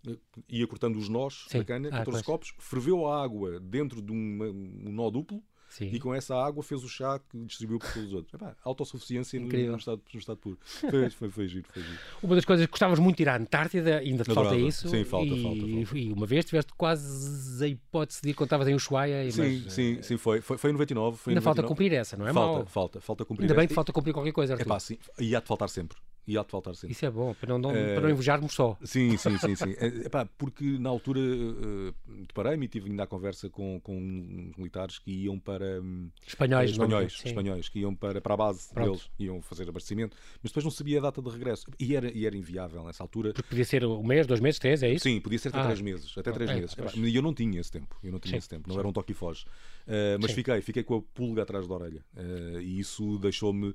eh, 0.08 0.17
ia 0.50 0.65
cortando 0.65 0.95
os 0.97 1.08
nós 1.08 1.45
Sim. 1.47 1.60
da 1.60 1.63
cana, 1.63 1.89
14 1.91 2.19
ah, 2.19 2.23
copos, 2.23 2.54
ferveu 2.60 3.06
a 3.06 3.23
água 3.23 3.60
dentro 3.60 4.02
de 4.02 4.12
uma, 4.12 4.45
um 4.45 4.91
nó 4.91 5.10
duplo 5.12 5.43
Sim. 5.69 5.89
E 5.93 5.99
com 5.99 6.13
essa 6.13 6.36
água 6.36 6.63
fez 6.63 6.84
o 6.84 6.88
chá 6.89 7.19
que 7.19 7.38
distribuiu 7.45 7.80
para 7.80 7.89
todos 7.89 8.08
os 8.10 8.13
outros. 8.13 8.34
Epá, 8.34 8.56
autossuficiência 8.63 9.39
no, 9.39 9.47
no, 9.47 9.77
estado, 9.77 10.01
no 10.13 10.19
estado 10.19 10.38
puro. 10.38 10.58
Foi, 10.63 11.10
foi, 11.10 11.30
foi, 11.30 11.47
giro, 11.47 11.67
foi 11.71 11.84
giro. 11.84 11.99
Uma 12.23 12.36
das 12.36 12.45
coisas 12.45 12.65
que 12.65 12.71
gostavas 12.71 12.99
muito 12.99 13.17
de 13.17 13.23
ir 13.23 13.30
à 13.30 13.36
Antártida, 13.36 13.97
ainda 13.97 14.23
te 14.23 14.32
Adorava. 14.32 14.56
falta 14.56 14.67
isso. 14.67 14.89
Sim, 14.89 15.03
falta, 15.03 15.27
e, 15.27 15.43
falta, 15.43 15.60
falta. 15.60 15.97
E 15.97 16.13
uma 16.13 16.25
vez 16.25 16.45
tiveste 16.45 16.71
quase 16.75 17.63
a 17.63 17.67
hipótese 17.67 18.21
de 18.21 18.30
ir 18.30 18.34
quando 18.34 18.47
estavas 18.47 18.67
em 18.67 18.75
Ushuaia. 18.75 19.30
Sim, 19.32 19.62
mas, 19.63 19.73
sim, 19.73 20.01
sim, 20.01 20.17
foi. 20.17 20.41
Foi, 20.41 20.58
foi 20.58 20.69
em 20.69 20.73
99. 20.73 21.17
Foi 21.17 21.32
ainda 21.32 21.41
99. 21.41 21.43
falta 21.43 21.67
cumprir 21.67 21.93
essa, 21.93 22.15
não 22.15 22.27
é 22.27 22.34
falta, 22.34 22.58
mal? 22.60 22.65
Falta, 22.65 23.01
falta 23.01 23.25
cumprir 23.25 23.43
Ainda 23.43 23.53
essa. 23.53 23.60
bem 23.60 23.67
que 23.67 23.73
falta 23.73 23.91
cumprir 23.91 24.13
qualquer 24.13 24.32
coisa, 24.32 24.53
Arthur. 24.53 24.65
Epá, 24.65 24.80
sim. 24.80 24.97
E 25.19 25.36
há 25.36 25.39
de 25.39 25.47
faltar 25.47 25.69
sempre 25.69 25.97
e 26.27 26.37
há-te 26.37 26.51
faltar 26.51 26.75
sempre. 26.75 26.91
Isso 26.91 27.05
é 27.05 27.09
bom, 27.09 27.33
para 27.33 27.47
não, 27.47 27.57
não 27.57 27.69
uh, 27.69 27.73
para 27.73 28.01
não 28.01 28.09
invejarmos 28.09 28.53
só. 28.53 28.77
Sim, 28.83 29.15
sim, 29.15 29.37
sim. 29.39 29.55
sim. 29.55 29.75
É, 29.77 29.87
epá, 30.05 30.25
porque 30.37 30.77
na 30.77 30.89
altura 30.89 31.21
uh, 31.21 31.93
deparei-me 32.27 32.65
e 32.65 32.67
tive 32.67 32.89
ainda 32.89 33.03
a 33.03 33.07
conversa 33.07 33.49
com, 33.49 33.79
com 33.81 33.97
uns 33.97 34.55
militares 34.57 34.99
que 34.99 35.11
iam 35.11 35.39
para. 35.39 35.81
Um, 35.81 36.09
espanhóis, 36.25 36.71
espanhóis, 36.71 37.21
espanhóis, 37.25 37.69
que 37.69 37.79
iam 37.79 37.95
para, 37.95 38.19
para 38.19 38.33
a 38.33 38.37
base 38.37 38.69
Pronto. 38.73 38.89
deles, 38.89 39.09
iam 39.17 39.41
fazer 39.41 39.69
abastecimento, 39.69 40.17
mas 40.43 40.51
depois 40.51 40.65
não 40.65 40.71
sabia 40.71 40.99
a 40.99 41.01
data 41.03 41.21
de 41.21 41.29
regresso. 41.29 41.65
E 41.79 41.95
era, 41.95 42.11
e 42.11 42.25
era 42.25 42.35
inviável 42.35 42.83
nessa 42.83 43.01
altura. 43.03 43.31
Porque 43.33 43.47
podia 43.47 43.65
ser 43.65 43.85
um 43.85 44.03
mês, 44.03 44.27
dois 44.27 44.41
meses, 44.41 44.59
três, 44.59 44.83
é 44.83 44.91
isso? 44.91 45.03
Sim, 45.03 45.21
podia 45.21 45.39
ser 45.39 45.49
até 45.49 45.59
ah. 45.59 45.63
três 45.65 45.81
meses. 45.81 46.17
Até 46.17 46.31
três 46.31 46.49
é, 46.49 46.55
meses. 46.55 46.75
E 46.93 47.15
eu 47.15 47.21
não 47.21 47.33
tinha 47.33 47.61
esse 47.61 47.71
tempo. 47.71 47.95
Eu 48.03 48.11
não 48.11 48.19
tinha 48.19 48.33
sim, 48.33 48.37
esse 48.37 48.49
tempo. 48.49 48.67
Não 48.67 48.75
sim. 48.75 48.79
era 48.79 48.87
um 48.87 48.91
toque 48.91 49.13
e 49.13 49.15
foge. 49.15 49.45
Uh, 49.88 50.19
mas 50.19 50.32
fiquei, 50.32 50.62
fiquei 50.62 50.84
com 50.84 50.97
a 50.97 51.02
pulga 51.02 51.43
atrás 51.43 51.65
da 51.65 51.73
orelha. 51.73 52.04
Uh, 52.13 52.60
e 52.60 52.80
isso 52.80 53.17
deixou-me. 53.19 53.73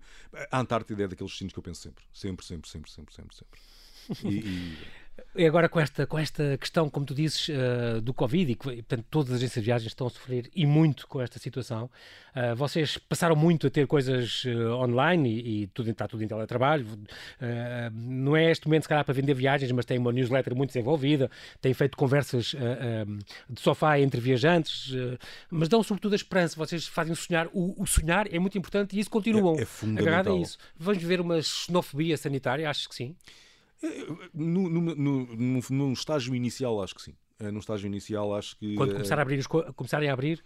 A 0.51 0.61
Antártida 0.61 1.05
é 1.05 1.09
daqueles 1.09 1.33
destinos 1.33 1.53
que 1.53 1.59
eu 1.59 1.62
penso 1.62 1.81
sempre. 1.81 2.05
Sempre, 2.12 2.44
sempre, 2.44 2.70
sempre, 2.70 2.90
sempre, 2.90 3.14
sempre. 3.14 3.35
sempre. 3.35 3.61
E, 4.25 4.38
e... 4.40 4.79
E 5.35 5.46
agora 5.46 5.66
com 5.66 5.81
esta, 5.81 6.07
com 6.07 6.18
esta 6.18 6.59
questão, 6.59 6.90
como 6.90 7.07
tu 7.07 7.14
dizes, 7.14 7.48
uh, 7.48 8.03
do 8.03 8.12
Covid, 8.12 8.53
e, 8.53 8.57
portanto 8.57 9.05
todas 9.11 9.31
as 9.31 9.37
agências 9.38 9.62
de 9.62 9.66
viagens 9.66 9.90
estão 9.90 10.07
a 10.07 10.11
sofrer 10.11 10.51
e 10.55 10.66
muito 10.66 11.09
com 11.09 11.22
esta 11.22 11.38
situação, 11.38 11.90
uh, 12.37 12.55
vocês 12.55 12.98
passaram 12.98 13.35
muito 13.35 13.66
a 13.66 13.70
ter 13.70 13.87
coisas 13.87 14.44
uh, 14.44 14.75
online 14.75 15.31
e, 15.31 15.62
e, 15.62 15.66
tudo, 15.68 15.88
está 15.90 16.07
tudo 16.07 16.22
em 16.22 16.29
teletrabalho. 16.29 16.87
não 17.92 18.37
é 18.37 18.51
este 18.51 18.66
momento, 18.66 18.83
se 18.83 18.88
calhar, 18.90 19.05
para 19.05 19.14
vender 19.14 19.33
viagens, 19.33 19.72
mas 19.72 19.87
tem 19.87 19.96
uma 19.96 20.12
newsletter 20.12 20.55
muito 20.55 20.70
desenvolvida, 20.70 21.31
tem 21.62 21.72
feito 21.72 21.96
conversas 21.96 22.55
de 23.48 23.61
sofá 23.61 23.98
entre 23.98 24.20
viajantes, 24.20 24.94
mas 25.51 25.68
dão 25.68 25.83
sobretudo 25.83 26.12
a 26.12 26.16
esperança. 26.16 26.57
Vocês 26.57 26.87
fazem 26.87 27.14
sonhar. 27.14 27.48
O, 27.53 27.83
o 27.83 27.87
sonhar 27.87 28.27
é 28.33 28.38
muito 28.38 28.59
importante 28.59 28.96
e 28.96 29.01
isso 29.01 29.11
continuam. 29.11 29.59
É, 29.59 29.62
é 29.62 29.64
fundamental. 29.64 30.37
A 30.37 30.40
isso. 30.40 30.59
Vamos 30.77 31.03
ver 31.03 31.20
uma 31.20 31.40
xenofobia 31.40 32.16
sanitária? 32.16 32.68
Acho 32.68 32.88
que 32.88 32.94
sim. 32.94 33.16
No, 34.32 34.68
no, 34.68 34.94
no, 34.94 35.60
num 35.70 35.92
estágio 35.92 36.34
inicial, 36.34 36.82
acho 36.82 36.94
que 36.94 37.02
sim. 37.02 37.14
Eh, 37.38 37.50
num 37.50 37.58
estágio 37.58 37.86
inicial, 37.86 38.34
acho 38.34 38.56
que. 38.56 38.74
Quando 38.74 38.92
começar 38.92 39.18
a 39.18 39.22
abrir, 39.22 39.46
começarem 39.46 40.08
a 40.08 40.12
abrir, 40.12 40.42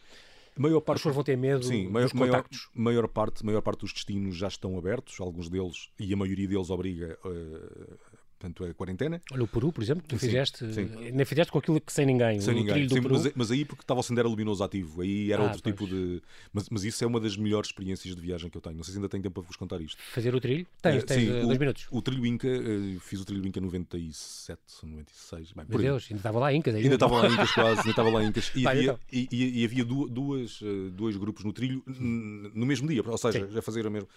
maior 0.56 0.80
parte, 0.80 0.96
as 0.96 1.02
pessoas 1.02 1.14
vão 1.14 1.24
ter 1.24 1.36
medo 1.36 1.64
sim, 1.64 1.88
maior, 1.88 2.10
maior, 2.14 2.44
maior, 2.74 3.08
parte, 3.08 3.44
maior 3.44 3.60
parte 3.60 3.80
dos 3.80 3.92
destinos 3.92 4.36
já 4.36 4.48
estão 4.48 4.78
abertos, 4.78 5.20
alguns 5.20 5.48
deles, 5.48 5.90
e 5.98 6.12
a 6.12 6.16
maioria 6.16 6.48
deles 6.48 6.70
obriga 6.70 7.18
uh, 7.24 7.98
portanto 8.38 8.64
a 8.64 8.74
quarentena. 8.74 9.20
Olha 9.32 9.42
o 9.42 9.48
Peru, 9.48 9.72
por 9.72 9.82
exemplo, 9.82 10.02
que 10.02 10.08
tu 10.08 10.18
sim, 10.18 10.26
fizeste, 10.26 10.72
sim. 10.72 10.88
nem 11.12 11.24
fizeste 11.24 11.50
com 11.50 11.58
aquilo 11.58 11.80
que 11.80 11.92
sem 11.92 12.06
ninguém, 12.06 12.40
sem 12.40 12.54
ninguém. 12.54 12.88
Sim, 12.88 13.00
mas, 13.00 13.32
mas, 13.34 13.50
aí 13.50 13.64
porque 13.64 13.82
estava 13.82 14.00
o 14.00 14.02
sendero 14.02 14.28
luminoso 14.28 14.62
ativo, 14.62 15.02
aí 15.02 15.32
era 15.32 15.42
ah, 15.42 15.46
outro 15.46 15.62
pois. 15.62 15.74
tipo 15.74 15.86
de. 15.86 16.22
Mas, 16.52 16.68
mas, 16.68 16.84
isso 16.84 17.02
é 17.02 17.06
uma 17.06 17.18
das 17.18 17.36
melhores 17.36 17.70
experiências 17.70 18.14
de 18.14 18.20
viagem 18.20 18.50
que 18.50 18.56
eu 18.56 18.60
tenho. 18.60 18.76
Não 18.76 18.84
sei 18.84 18.92
se 18.92 18.98
ainda 18.98 19.08
tenho 19.08 19.22
tempo 19.22 19.40
para 19.40 19.46
vos 19.46 19.56
contar 19.56 19.80
isto. 19.80 20.00
Fazer 20.12 20.34
o 20.34 20.40
trilho? 20.40 20.66
Tens, 20.80 21.02
uh, 21.02 21.06
tens 21.06 21.22
sim, 21.22 21.30
uh, 21.30 21.42
dois 21.42 21.56
o, 21.56 21.60
minutos. 21.60 21.86
O 21.90 22.02
trilho 22.02 22.26
Inca, 22.26 22.48
uh, 22.48 23.00
fiz 23.00 23.20
o 23.20 23.24
trilho 23.24 23.46
Inca 23.46 23.60
97, 23.60 24.60
96. 24.82 25.52
Bem, 25.52 25.66
Meu 25.68 25.78
Deus, 25.78 26.06
ainda 26.10 26.20
estava 26.20 26.38
lá 26.38 26.52
Incas 26.52 26.74
Ainda 26.74 26.94
estava 26.94 27.16
lá 27.16 27.28
Incas 27.28 27.52
quase, 27.52 27.80
ainda 27.80 27.90
estava 27.90 28.10
lá 28.10 28.24
Incas. 28.24 28.52
E, 28.54 28.66
havia, 28.68 28.82
então. 28.82 28.98
e, 29.10 29.28
e, 29.30 29.60
e, 29.60 29.64
havia 29.64 29.84
duas, 29.84 30.60
dois 30.92 31.16
grupos 31.16 31.44
no 31.44 31.52
trilho 31.52 31.82
no 31.86 32.66
mesmo 32.66 32.88
dia, 32.88 33.02
ou 33.04 33.18
seja, 33.18 33.48
já 33.50 33.62
fazer 33.62 33.86
o 33.86 33.90
mesmo. 33.90 34.08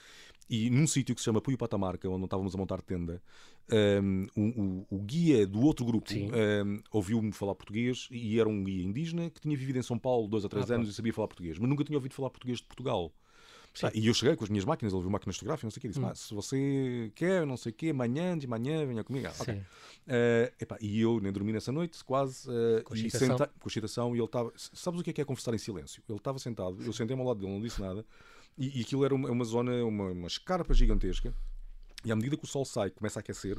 E 0.50 0.70
num 0.70 0.88
sítio 0.88 1.14
que 1.14 1.22
se 1.22 1.26
chama 1.26 1.40
Puyo 1.40 1.58
Patamarca, 1.58 2.10
onde 2.10 2.26
estávamos 2.26 2.56
a 2.56 2.58
montar 2.58 2.82
tenda, 2.82 3.22
um, 3.72 4.28
o, 4.36 4.96
o, 4.96 5.00
guia 5.00 5.46
do 5.46 5.62
outro 5.62 5.86
grupo 5.86 6.12
um, 6.12 6.82
ouviu-me 6.92 7.32
falar 7.32 7.54
português 7.54 8.08
e 8.10 8.40
era 8.40 8.50
um 8.50 8.64
guia 8.64 8.84
indígena 8.84 9.30
que 9.30 9.40
tinha 9.40 9.56
vivido 9.56 9.78
em 9.78 9.84
São 9.84 10.00
Paulo 10.00 10.28
dois 10.28 10.44
ou 10.44 10.50
três 10.50 10.72
ah, 10.72 10.76
anos 10.76 10.88
pá. 10.88 10.92
e 10.92 10.96
sabia 10.96 11.14
falar 11.14 11.28
português, 11.28 11.60
mas 11.60 11.70
nunca 11.70 11.84
tinha 11.84 11.96
ouvido 11.96 12.16
falar 12.16 12.32
português 12.32 12.58
de 12.58 12.66
Portugal. 12.66 13.14
Ah, 13.84 13.92
e 13.94 14.08
eu 14.08 14.14
cheguei 14.14 14.36
com 14.36 14.44
as 14.44 14.50
minhas 14.50 14.66
máquinas, 14.66 14.92
ele 14.92 15.02
viu 15.02 15.12
máquinas 15.12 15.36
fotográficas, 15.38 15.66
não 15.66 15.72
sei 15.72 15.80
o 15.80 15.82
quê, 15.82 15.88
disse: 15.88 16.00
hum. 16.00 16.16
se 16.16 16.34
você 16.34 17.12
quer, 17.16 17.46
não 17.46 17.56
sei 17.56 17.72
o 17.72 17.76
quê, 17.76 17.90
amanhã, 17.90 18.38
de 18.38 18.48
manhã, 18.48 18.86
venha 18.86 19.04
comigo. 19.04 19.28
Ah, 19.28 19.34
okay. 19.40 19.56
Uh, 19.56 20.54
epá, 20.60 20.78
e 20.82 21.00
eu 21.00 21.20
nem 21.22 21.32
dormi 21.32 21.54
nessa 21.54 21.72
noite, 21.72 22.04
quase, 22.04 22.50
uh, 22.50 22.84
com, 22.84 22.96
e 22.96 23.10
senta, 23.12 23.48
com 23.60 23.70
excitação, 23.70 24.16
e 24.16 24.20
ele 24.20 24.26
estava. 24.26 24.52
Sabes 24.56 25.00
o 25.00 25.04
que 25.04 25.12
é, 25.12 25.14
que 25.14 25.22
é 25.22 25.26
conversar 25.26 25.54
em 25.54 25.60
silêncio? 25.60 26.02
Ele 26.10 26.18
estava 26.18 26.40
sentado, 26.40 26.82
eu 26.82 26.92
sentei-me 26.92 27.22
ao 27.22 27.28
lado 27.28 27.40
dele, 27.40 27.54
não 27.54 27.62
disse 27.62 27.80
nada. 27.80 28.04
E, 28.60 28.80
e 28.80 28.82
aquilo 28.82 29.06
era 29.06 29.16
uma, 29.16 29.32
uma 29.32 29.46
zona, 29.46 29.84
uma, 29.86 30.12
uma 30.12 30.28
escarpa 30.28 30.74
gigantesca. 30.74 31.34
E 32.04 32.12
à 32.12 32.16
medida 32.16 32.38
que 32.38 32.44
o 32.44 32.48
sol 32.48 32.66
sai, 32.66 32.90
começa 32.90 33.20
a 33.20 33.22
aquecer, 33.22 33.58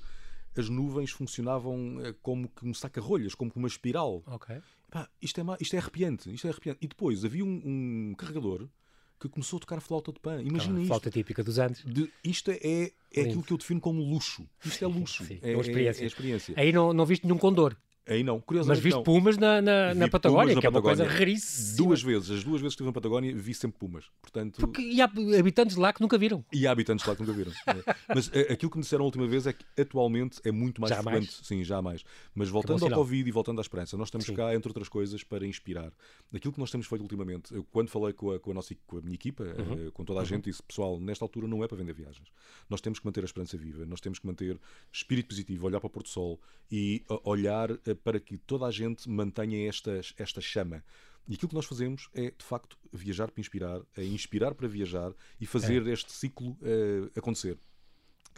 as 0.57 0.69
nuvens 0.69 1.11
funcionavam 1.11 1.99
eh, 2.05 2.15
como 2.23 2.49
que 2.49 2.67
um 2.67 2.75
saca-rolhas, 2.75 3.35
como 3.35 3.51
uma 3.57 3.69
espiral. 3.69 4.23
Ok. 4.27 4.57
Pá, 4.91 5.09
isto, 5.23 5.41
é, 5.41 5.45
isto 5.61 5.75
é 5.75 5.79
arrepiante, 5.79 6.33
isto 6.33 6.47
é 6.47 6.51
arrepiante. 6.51 6.79
E 6.83 6.89
depois 6.89 7.25
havia 7.25 7.45
um, 7.45 7.63
um 8.11 8.15
carregador 8.15 8.69
que 9.19 9.29
começou 9.29 9.59
a 9.59 9.61
tocar 9.61 9.81
flauta 9.81 10.13
de 10.13 10.19
pan. 10.19 10.43
Imagina 10.43 10.79
isto. 10.81 10.89
Flauta 10.89 11.11
típica 11.11 11.45
dos 11.45 11.59
Andes. 11.59 11.85
De, 11.85 12.11
isto 12.25 12.51
é, 12.51 12.93
é 13.13 13.21
aquilo 13.21 13.43
que 13.43 13.53
eu 13.53 13.59
defino 13.59 13.81
como 13.81 14.03
luxo. 14.03 14.49
Isto 14.65 14.85
é 14.85 14.89
luxo. 14.89 15.25
Sim, 15.25 15.39
é, 15.43 15.53
é, 15.53 15.57
uma 15.57 15.63
experiência. 15.63 16.03
É, 16.03 16.05
é 16.05 16.07
experiência. 16.07 16.55
Aí 16.57 16.73
não, 16.73 16.93
não 16.93 17.05
viste 17.05 17.25
nenhum 17.25 17.39
condor. 17.39 17.77
Aí 18.11 18.25
não, 18.25 18.41
curiosamente. 18.41 18.77
Mas 18.77 18.83
viste 18.83 18.97
não. 18.97 19.05
pumas 19.05 19.39
na, 19.39 19.63
na, 19.63 19.95
na 19.95 20.09
Patagónia, 20.09 20.57
na 20.57 20.61
que 20.61 20.67
é 20.67 20.71
uma 20.71 20.83
Patagónia. 20.83 21.05
coisa 21.05 21.19
raríssima. 21.19 21.77
Duas 21.77 22.03
vezes, 22.03 22.31
as 22.31 22.43
duas 22.43 22.61
vezes 22.61 22.75
que 22.75 22.83
estive 22.83 22.89
na 22.89 22.93
Patagónia, 22.93 23.33
vi 23.33 23.55
sempre 23.55 23.79
pumas. 23.79 24.07
Portanto... 24.21 24.59
Porque 24.59 24.83
e 24.83 25.01
há 25.01 25.05
habitantes 25.39 25.77
lá 25.77 25.93
que 25.93 26.01
nunca 26.01 26.19
viram. 26.19 26.45
E 26.53 26.67
há 26.67 26.73
habitantes 26.73 27.07
lá 27.07 27.15
que 27.15 27.23
nunca 27.23 27.33
viram. 27.33 27.53
é. 27.69 27.95
Mas 28.13 28.29
é, 28.35 28.53
aquilo 28.53 28.69
que 28.69 28.79
me 28.79 28.83
disseram 28.83 29.05
a 29.05 29.07
última 29.07 29.29
vez 29.29 29.47
é 29.47 29.53
que 29.53 29.65
atualmente 29.81 30.41
é 30.45 30.51
muito 30.51 30.81
mais 30.81 30.93
já 30.93 31.01
frequente. 31.01 31.27
Mais? 31.27 31.41
Sim, 31.47 31.63
já 31.63 31.81
mais. 31.81 32.05
Mas 32.35 32.49
voltando 32.49 32.85
ao 32.85 32.91
Covid 32.91 33.29
e 33.29 33.33
voltando 33.33 33.61
à 33.61 33.63
esperança, 33.63 33.97
nós 33.97 34.09
estamos 34.09 34.27
Sim. 34.27 34.35
cá, 34.35 34.53
entre 34.57 34.69
outras 34.69 34.89
coisas, 34.89 35.23
para 35.23 35.47
inspirar. 35.47 35.93
Aquilo 36.35 36.53
que 36.53 36.59
nós 36.59 36.73
temos 36.73 36.89
feito 36.89 37.03
ultimamente, 37.03 37.55
eu, 37.55 37.63
quando 37.71 37.91
falei 37.91 38.13
com 38.13 38.33
a, 38.33 38.41
com 38.41 38.51
a, 38.51 38.55
nossa, 38.55 38.75
com 38.89 38.99
a 38.99 39.01
minha 39.01 39.15
equipa, 39.15 39.45
uhum. 39.45 39.91
com 39.93 40.05
toda 40.05 40.19
a 40.19 40.23
uhum. 40.23 40.27
gente, 40.27 40.45
disse, 40.45 40.61
pessoal, 40.65 40.99
nesta 40.99 41.25
altura 41.25 41.47
não 41.47 41.63
é 41.63 41.69
para 41.69 41.77
vender 41.77 41.93
viagens. 41.93 42.29
Nós 42.69 42.81
temos 42.81 42.99
que 42.99 43.07
manter 43.07 43.23
a 43.23 43.27
esperança 43.27 43.57
viva, 43.57 43.87
nós 43.87 44.01
temos 44.01 44.19
que 44.19 44.27
manter 44.27 44.59
espírito 44.93 45.29
positivo, 45.29 45.65
olhar 45.65 45.79
para 45.79 45.87
o 45.87 45.91
Porto 45.91 46.09
Sol 46.09 46.41
e 46.73 47.05
olhar 47.25 47.71
para 48.03 48.21
que 48.21 48.39
toda 48.39 48.67
a 48.67 48.71
gente 48.71 49.09
mantenha 49.09 49.69
esta, 49.69 50.01
esta 50.17 50.41
chama. 50.41 50.83
E 51.29 51.35
aquilo 51.35 51.49
que 51.49 51.55
nós 51.55 51.67
fazemos 51.67 52.09
é, 52.15 52.31
de 52.31 52.45
facto, 52.45 52.77
viajar 52.93 53.31
para 53.31 53.41
inspirar, 53.41 53.81
é 53.97 54.05
inspirar 54.05 54.55
para 54.55 54.67
viajar 54.67 55.13
e 55.41 55.47
fazer 55.47 55.87
é. 55.87 55.93
este 55.93 56.13
ciclo 56.13 56.53
uh, 56.53 57.11
acontecer. 57.17 57.59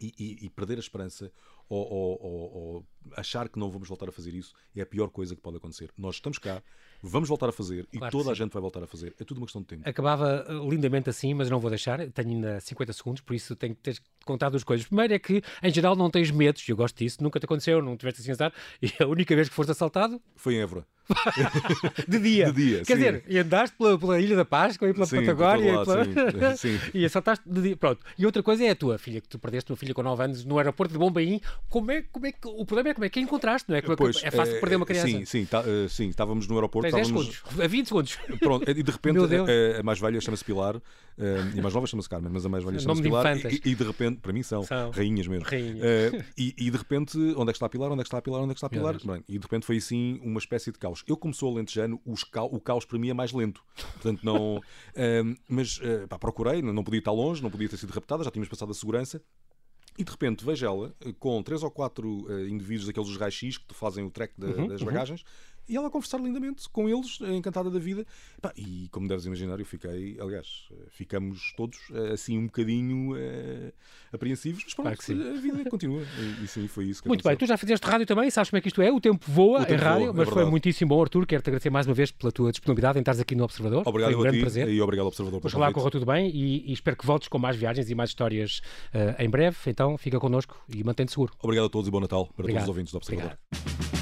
E, 0.00 0.12
e, 0.18 0.46
e, 0.46 0.50
perder 0.50 0.78
a 0.78 0.80
esperança 0.80 1.30
ou, 1.72 1.90
ou, 1.90 2.22
ou, 2.22 2.54
ou, 2.54 2.86
achar 3.16 3.48
que 3.48 3.58
não 3.58 3.70
vamos 3.70 3.88
voltar 3.88 4.08
a 4.08 4.12
fazer 4.12 4.34
isso 4.34 4.52
é 4.76 4.82
a 4.82 4.86
pior 4.86 5.08
coisa 5.08 5.34
que 5.34 5.40
pode 5.40 5.56
acontecer. 5.56 5.90
Nós 5.96 6.16
estamos 6.16 6.38
cá, 6.38 6.62
vamos 7.02 7.28
voltar 7.28 7.48
a 7.48 7.52
fazer 7.52 7.88
e 7.90 7.98
claro 7.98 8.12
toda 8.12 8.30
a 8.30 8.34
gente 8.34 8.52
vai 8.52 8.60
voltar 8.60 8.82
a 8.82 8.86
fazer. 8.86 9.14
É 9.18 9.24
tudo 9.24 9.38
uma 9.38 9.46
questão 9.46 9.62
de 9.62 9.68
tempo. 9.68 9.88
Acabava 9.88 10.46
lindamente 10.68 11.08
assim, 11.08 11.32
mas 11.32 11.48
não 11.48 11.58
vou 11.58 11.70
deixar. 11.70 12.06
Tenho 12.10 12.28
ainda 12.28 12.60
50 12.60 12.92
segundos, 12.92 13.22
por 13.22 13.34
isso 13.34 13.56
tenho 13.56 13.74
que 13.74 13.80
ter 13.80 13.98
contar 14.24 14.50
duas 14.50 14.62
coisas. 14.62 14.86
Primeiro 14.86 15.14
é 15.14 15.18
que, 15.18 15.42
em 15.62 15.72
geral, 15.72 15.96
não 15.96 16.10
tens 16.10 16.30
medos, 16.30 16.68
eu 16.68 16.76
gosto 16.76 16.96
disso, 16.96 17.22
nunca 17.22 17.40
te 17.40 17.44
aconteceu, 17.44 17.82
não 17.82 17.96
tiveste 17.96 18.20
assim 18.20 18.30
azar, 18.30 18.52
e 18.80 18.92
a 19.02 19.06
única 19.06 19.34
vez 19.34 19.48
que 19.48 19.54
foste 19.54 19.72
assaltado 19.72 20.20
foi 20.36 20.54
em 20.54 20.60
Évora. 20.60 20.86
de 22.08 22.18
dia. 22.18 22.52
De 22.52 22.64
dia, 22.64 22.78
Quer 22.78 22.84
sim. 22.84 22.94
dizer, 22.94 23.24
e 23.26 23.38
andaste 23.38 23.76
pela, 23.76 23.98
pela 23.98 24.20
Ilha 24.20 24.36
da 24.36 24.44
Páscoa 24.44 24.88
e 24.88 24.94
pela 24.94 25.06
sim, 25.06 25.16
Patagónia 25.16 25.80
lá, 25.80 25.82
e, 25.82 26.14
pela... 26.14 26.56
sim, 26.56 26.78
sim. 26.78 26.90
e 26.94 27.04
assaltaste 27.04 27.48
de 27.48 27.60
dia. 27.60 27.76
Pronto. 27.76 28.04
E 28.16 28.24
outra 28.24 28.42
coisa 28.42 28.64
é 28.64 28.70
a 28.70 28.76
tua 28.76 28.98
filha, 28.98 29.20
que 29.20 29.28
tu 29.28 29.38
perdeste 29.38 29.70
uma 29.70 29.76
filha 29.76 29.92
com 29.92 30.02
9 30.02 30.22
anos 30.22 30.44
no 30.44 30.58
aeroporto 30.58 30.92
de 30.92 30.98
Bombaim. 30.98 31.40
Como 31.68 31.90
é, 31.90 32.02
como 32.02 32.26
é 32.26 32.32
que, 32.32 32.46
o 32.46 32.64
problema 32.66 32.90
é 32.90 32.94
como 32.94 33.04
é 33.06 33.08
que 33.08 33.18
a 33.18 33.22
encontraste, 33.22 33.68
não 33.70 33.76
é? 33.76 33.80
Como 33.80 33.96
Pois, 33.96 34.22
é 34.22 34.30
fácil 34.30 34.56
eh, 34.56 34.60
perder 34.60 34.76
uma 34.76 34.84
criança. 34.84 35.08
Sim, 35.08 35.24
sim, 35.24 35.46
tá, 35.46 35.62
uh, 35.62 35.88
sim 35.88 36.08
estávamos 36.08 36.46
no 36.46 36.54
aeroporto. 36.56 36.90
Tens 36.90 36.94
10 36.94 37.06
estávamos... 37.08 37.34
segundos, 37.36 37.60
a 37.64 37.66
20 37.66 37.86
segundos. 37.88 38.18
Pronto, 38.40 38.70
e 38.70 38.82
de 38.82 38.90
repente 38.90 39.14
Meu 39.14 39.26
Deus. 39.26 39.48
a, 39.48 39.80
a 39.80 39.82
mais 39.82 39.98
velha 39.98 40.20
chama-se 40.20 40.44
Pilar 40.44 40.76
uh, 40.76 40.82
e 41.54 41.58
a 41.58 41.62
mais 41.62 41.74
nova 41.74 41.86
chama-se 41.86 42.08
Carmen, 42.10 42.30
mas 42.30 42.44
a 42.44 42.48
mais 42.50 42.62
velha 42.62 42.78
chama-se 42.78 43.00
de 43.00 43.08
Pilar. 43.08 43.36
infantas. 43.36 43.52
E, 43.64 43.70
e 43.70 43.74
de 43.74 43.84
repente, 43.84 44.20
para 44.20 44.32
mim 44.34 44.42
são, 44.42 44.62
São. 44.64 44.90
rainhas 44.90 45.26
mesmo. 45.26 45.46
Rainhas. 45.46 45.78
Uh, 46.12 46.24
e, 46.36 46.54
e 46.58 46.70
de 46.70 46.76
repente, 46.76 47.16
onde 47.18 47.42
é 47.50 47.52
que 47.52 47.56
está 47.56 47.64
a 47.66 47.70
Pilar? 47.70 47.90
Onde 47.90 48.00
é 48.00 48.04
que 48.04 48.08
está 48.08 48.18
a 48.18 48.22
Pilar? 48.22 48.42
Onde 48.42 48.50
é 48.50 48.54
que 48.54 48.58
está 48.58 48.66
a 48.66 48.70
Pilar? 48.70 48.96
Bem, 49.02 49.24
e 49.26 49.38
de 49.38 49.42
repente 49.42 49.64
foi 49.64 49.78
assim 49.78 50.20
uma 50.22 50.38
espécie 50.38 50.70
de 50.72 50.78
caos. 50.78 51.02
Eu, 51.08 51.16
como 51.16 51.32
sou 51.32 51.54
alentejano, 51.54 51.98
os 52.04 52.22
ca- 52.22 52.44
o 52.44 52.60
caos 52.60 52.84
para 52.84 52.98
mim 52.98 53.08
é 53.08 53.14
mais 53.14 53.32
lento. 53.32 53.62
Portanto, 53.94 54.20
não. 54.22 54.60
mas 55.48 55.80
pá, 56.06 56.18
procurei, 56.18 56.60
não 56.60 56.84
podia 56.84 56.98
estar 56.98 57.12
longe, 57.12 57.42
não 57.42 57.50
podia 57.50 57.68
ter 57.68 57.78
sido 57.78 57.90
raptada, 57.92 58.22
já 58.24 58.30
tínhamos 58.30 58.50
passado 58.50 58.70
a 58.70 58.74
segurança. 58.74 59.22
E 59.98 60.04
de 60.04 60.10
repente 60.10 60.44
vejo 60.44 60.64
ela 60.64 60.94
eh, 61.04 61.12
com 61.18 61.42
três 61.42 61.62
ou 61.62 61.70
quatro 61.70 62.24
uh, 62.26 62.48
indivíduos 62.48 62.86
daqueles 62.86 63.08
dos 63.08 63.18
raios-x 63.18 63.58
que 63.58 63.74
fazem 63.74 64.04
o 64.04 64.10
track 64.10 64.32
da- 64.38 64.46
Uhum, 64.46 64.66
das 64.68 64.80
uhum. 64.80 64.86
E 65.68 65.76
ela 65.76 65.88
a 65.88 65.90
conversar 65.90 66.18
lindamente 66.20 66.68
com 66.70 66.88
eles, 66.88 67.18
encantada 67.20 67.70
da 67.70 67.78
vida. 67.78 68.04
E 68.56 68.88
como 68.90 69.06
deves 69.08 69.24
imaginar, 69.26 69.58
eu 69.58 69.64
fiquei, 69.66 70.16
aliás, 70.20 70.68
ficamos 70.90 71.52
todos 71.56 71.78
eh, 71.92 72.12
assim 72.12 72.36
um 72.38 72.46
bocadinho 72.46 73.16
eh, 73.16 73.72
apreensivos, 74.12 74.62
mas 74.64 74.74
Claro 74.74 74.96
pronto, 74.96 75.02
sim. 75.02 75.30
a 75.36 75.40
vida 75.40 75.70
continua. 75.70 76.02
E, 76.18 76.44
e 76.44 76.48
sim, 76.48 76.66
foi 76.68 76.86
isso 76.86 77.02
que 77.02 77.08
Muito 77.08 77.22
bem, 77.22 77.30
aconteceu. 77.32 77.46
tu 77.46 77.48
já 77.48 77.56
fizeste 77.56 77.86
rádio 77.86 78.06
também, 78.06 78.30
sabes 78.30 78.50
como 78.50 78.58
é 78.58 78.60
que 78.60 78.68
isto 78.68 78.82
é, 78.82 78.90
o 78.92 79.00
tempo 79.00 79.24
voa 79.30 79.60
O 79.62 79.64
tempo 79.64 79.74
em 79.80 79.84
rádio, 79.84 80.00
voa, 80.06 80.10
é 80.10 80.16
mas 80.16 80.24
foi 80.28 80.34
verdade. 80.34 80.50
muitíssimo 80.50 80.88
bom, 80.90 81.02
Arthur. 81.02 81.26
Quero-te 81.26 81.48
agradecer 81.48 81.70
mais 81.70 81.86
uma 81.86 81.94
vez 81.94 82.10
pela 82.10 82.32
tua 82.32 82.50
disponibilidade 82.50 82.98
em 82.98 83.02
estares 83.02 83.20
aqui 83.20 83.34
no 83.34 83.44
Observador. 83.44 83.82
Obrigado 83.86 84.10
foi 84.12 84.18
um 84.18 84.22
grande 84.22 84.38
ti 84.38 84.42
prazer. 84.42 84.68
e 84.68 84.80
obrigado 84.80 85.06
Observador 85.06 85.40
Oxalá 85.44 85.72
corra 85.72 85.90
tudo 85.90 86.06
bem 86.06 86.28
e, 86.34 86.70
e 86.70 86.72
espero 86.72 86.96
que 86.96 87.06
voltes 87.06 87.28
com 87.28 87.38
mais 87.38 87.56
viagens 87.56 87.88
e 87.90 87.94
mais 87.94 88.10
histórias 88.10 88.60
eh, 88.92 89.16
em 89.24 89.30
breve. 89.30 89.56
Então 89.66 89.96
fica 89.96 90.18
connosco 90.18 90.56
e 90.68 90.82
mantém-te 90.84 91.12
seguro. 91.12 91.32
Obrigado 91.40 91.66
a 91.66 91.70
todos 91.70 91.88
e 91.88 91.90
bom 91.90 92.00
Natal 92.00 92.26
para 92.26 92.42
Obrigado. 92.44 92.54
todos 92.54 92.64
os 92.64 92.68
ouvintes 92.68 92.92
do 92.92 92.96
Observador. 92.96 93.38
Obrigado. 93.52 94.01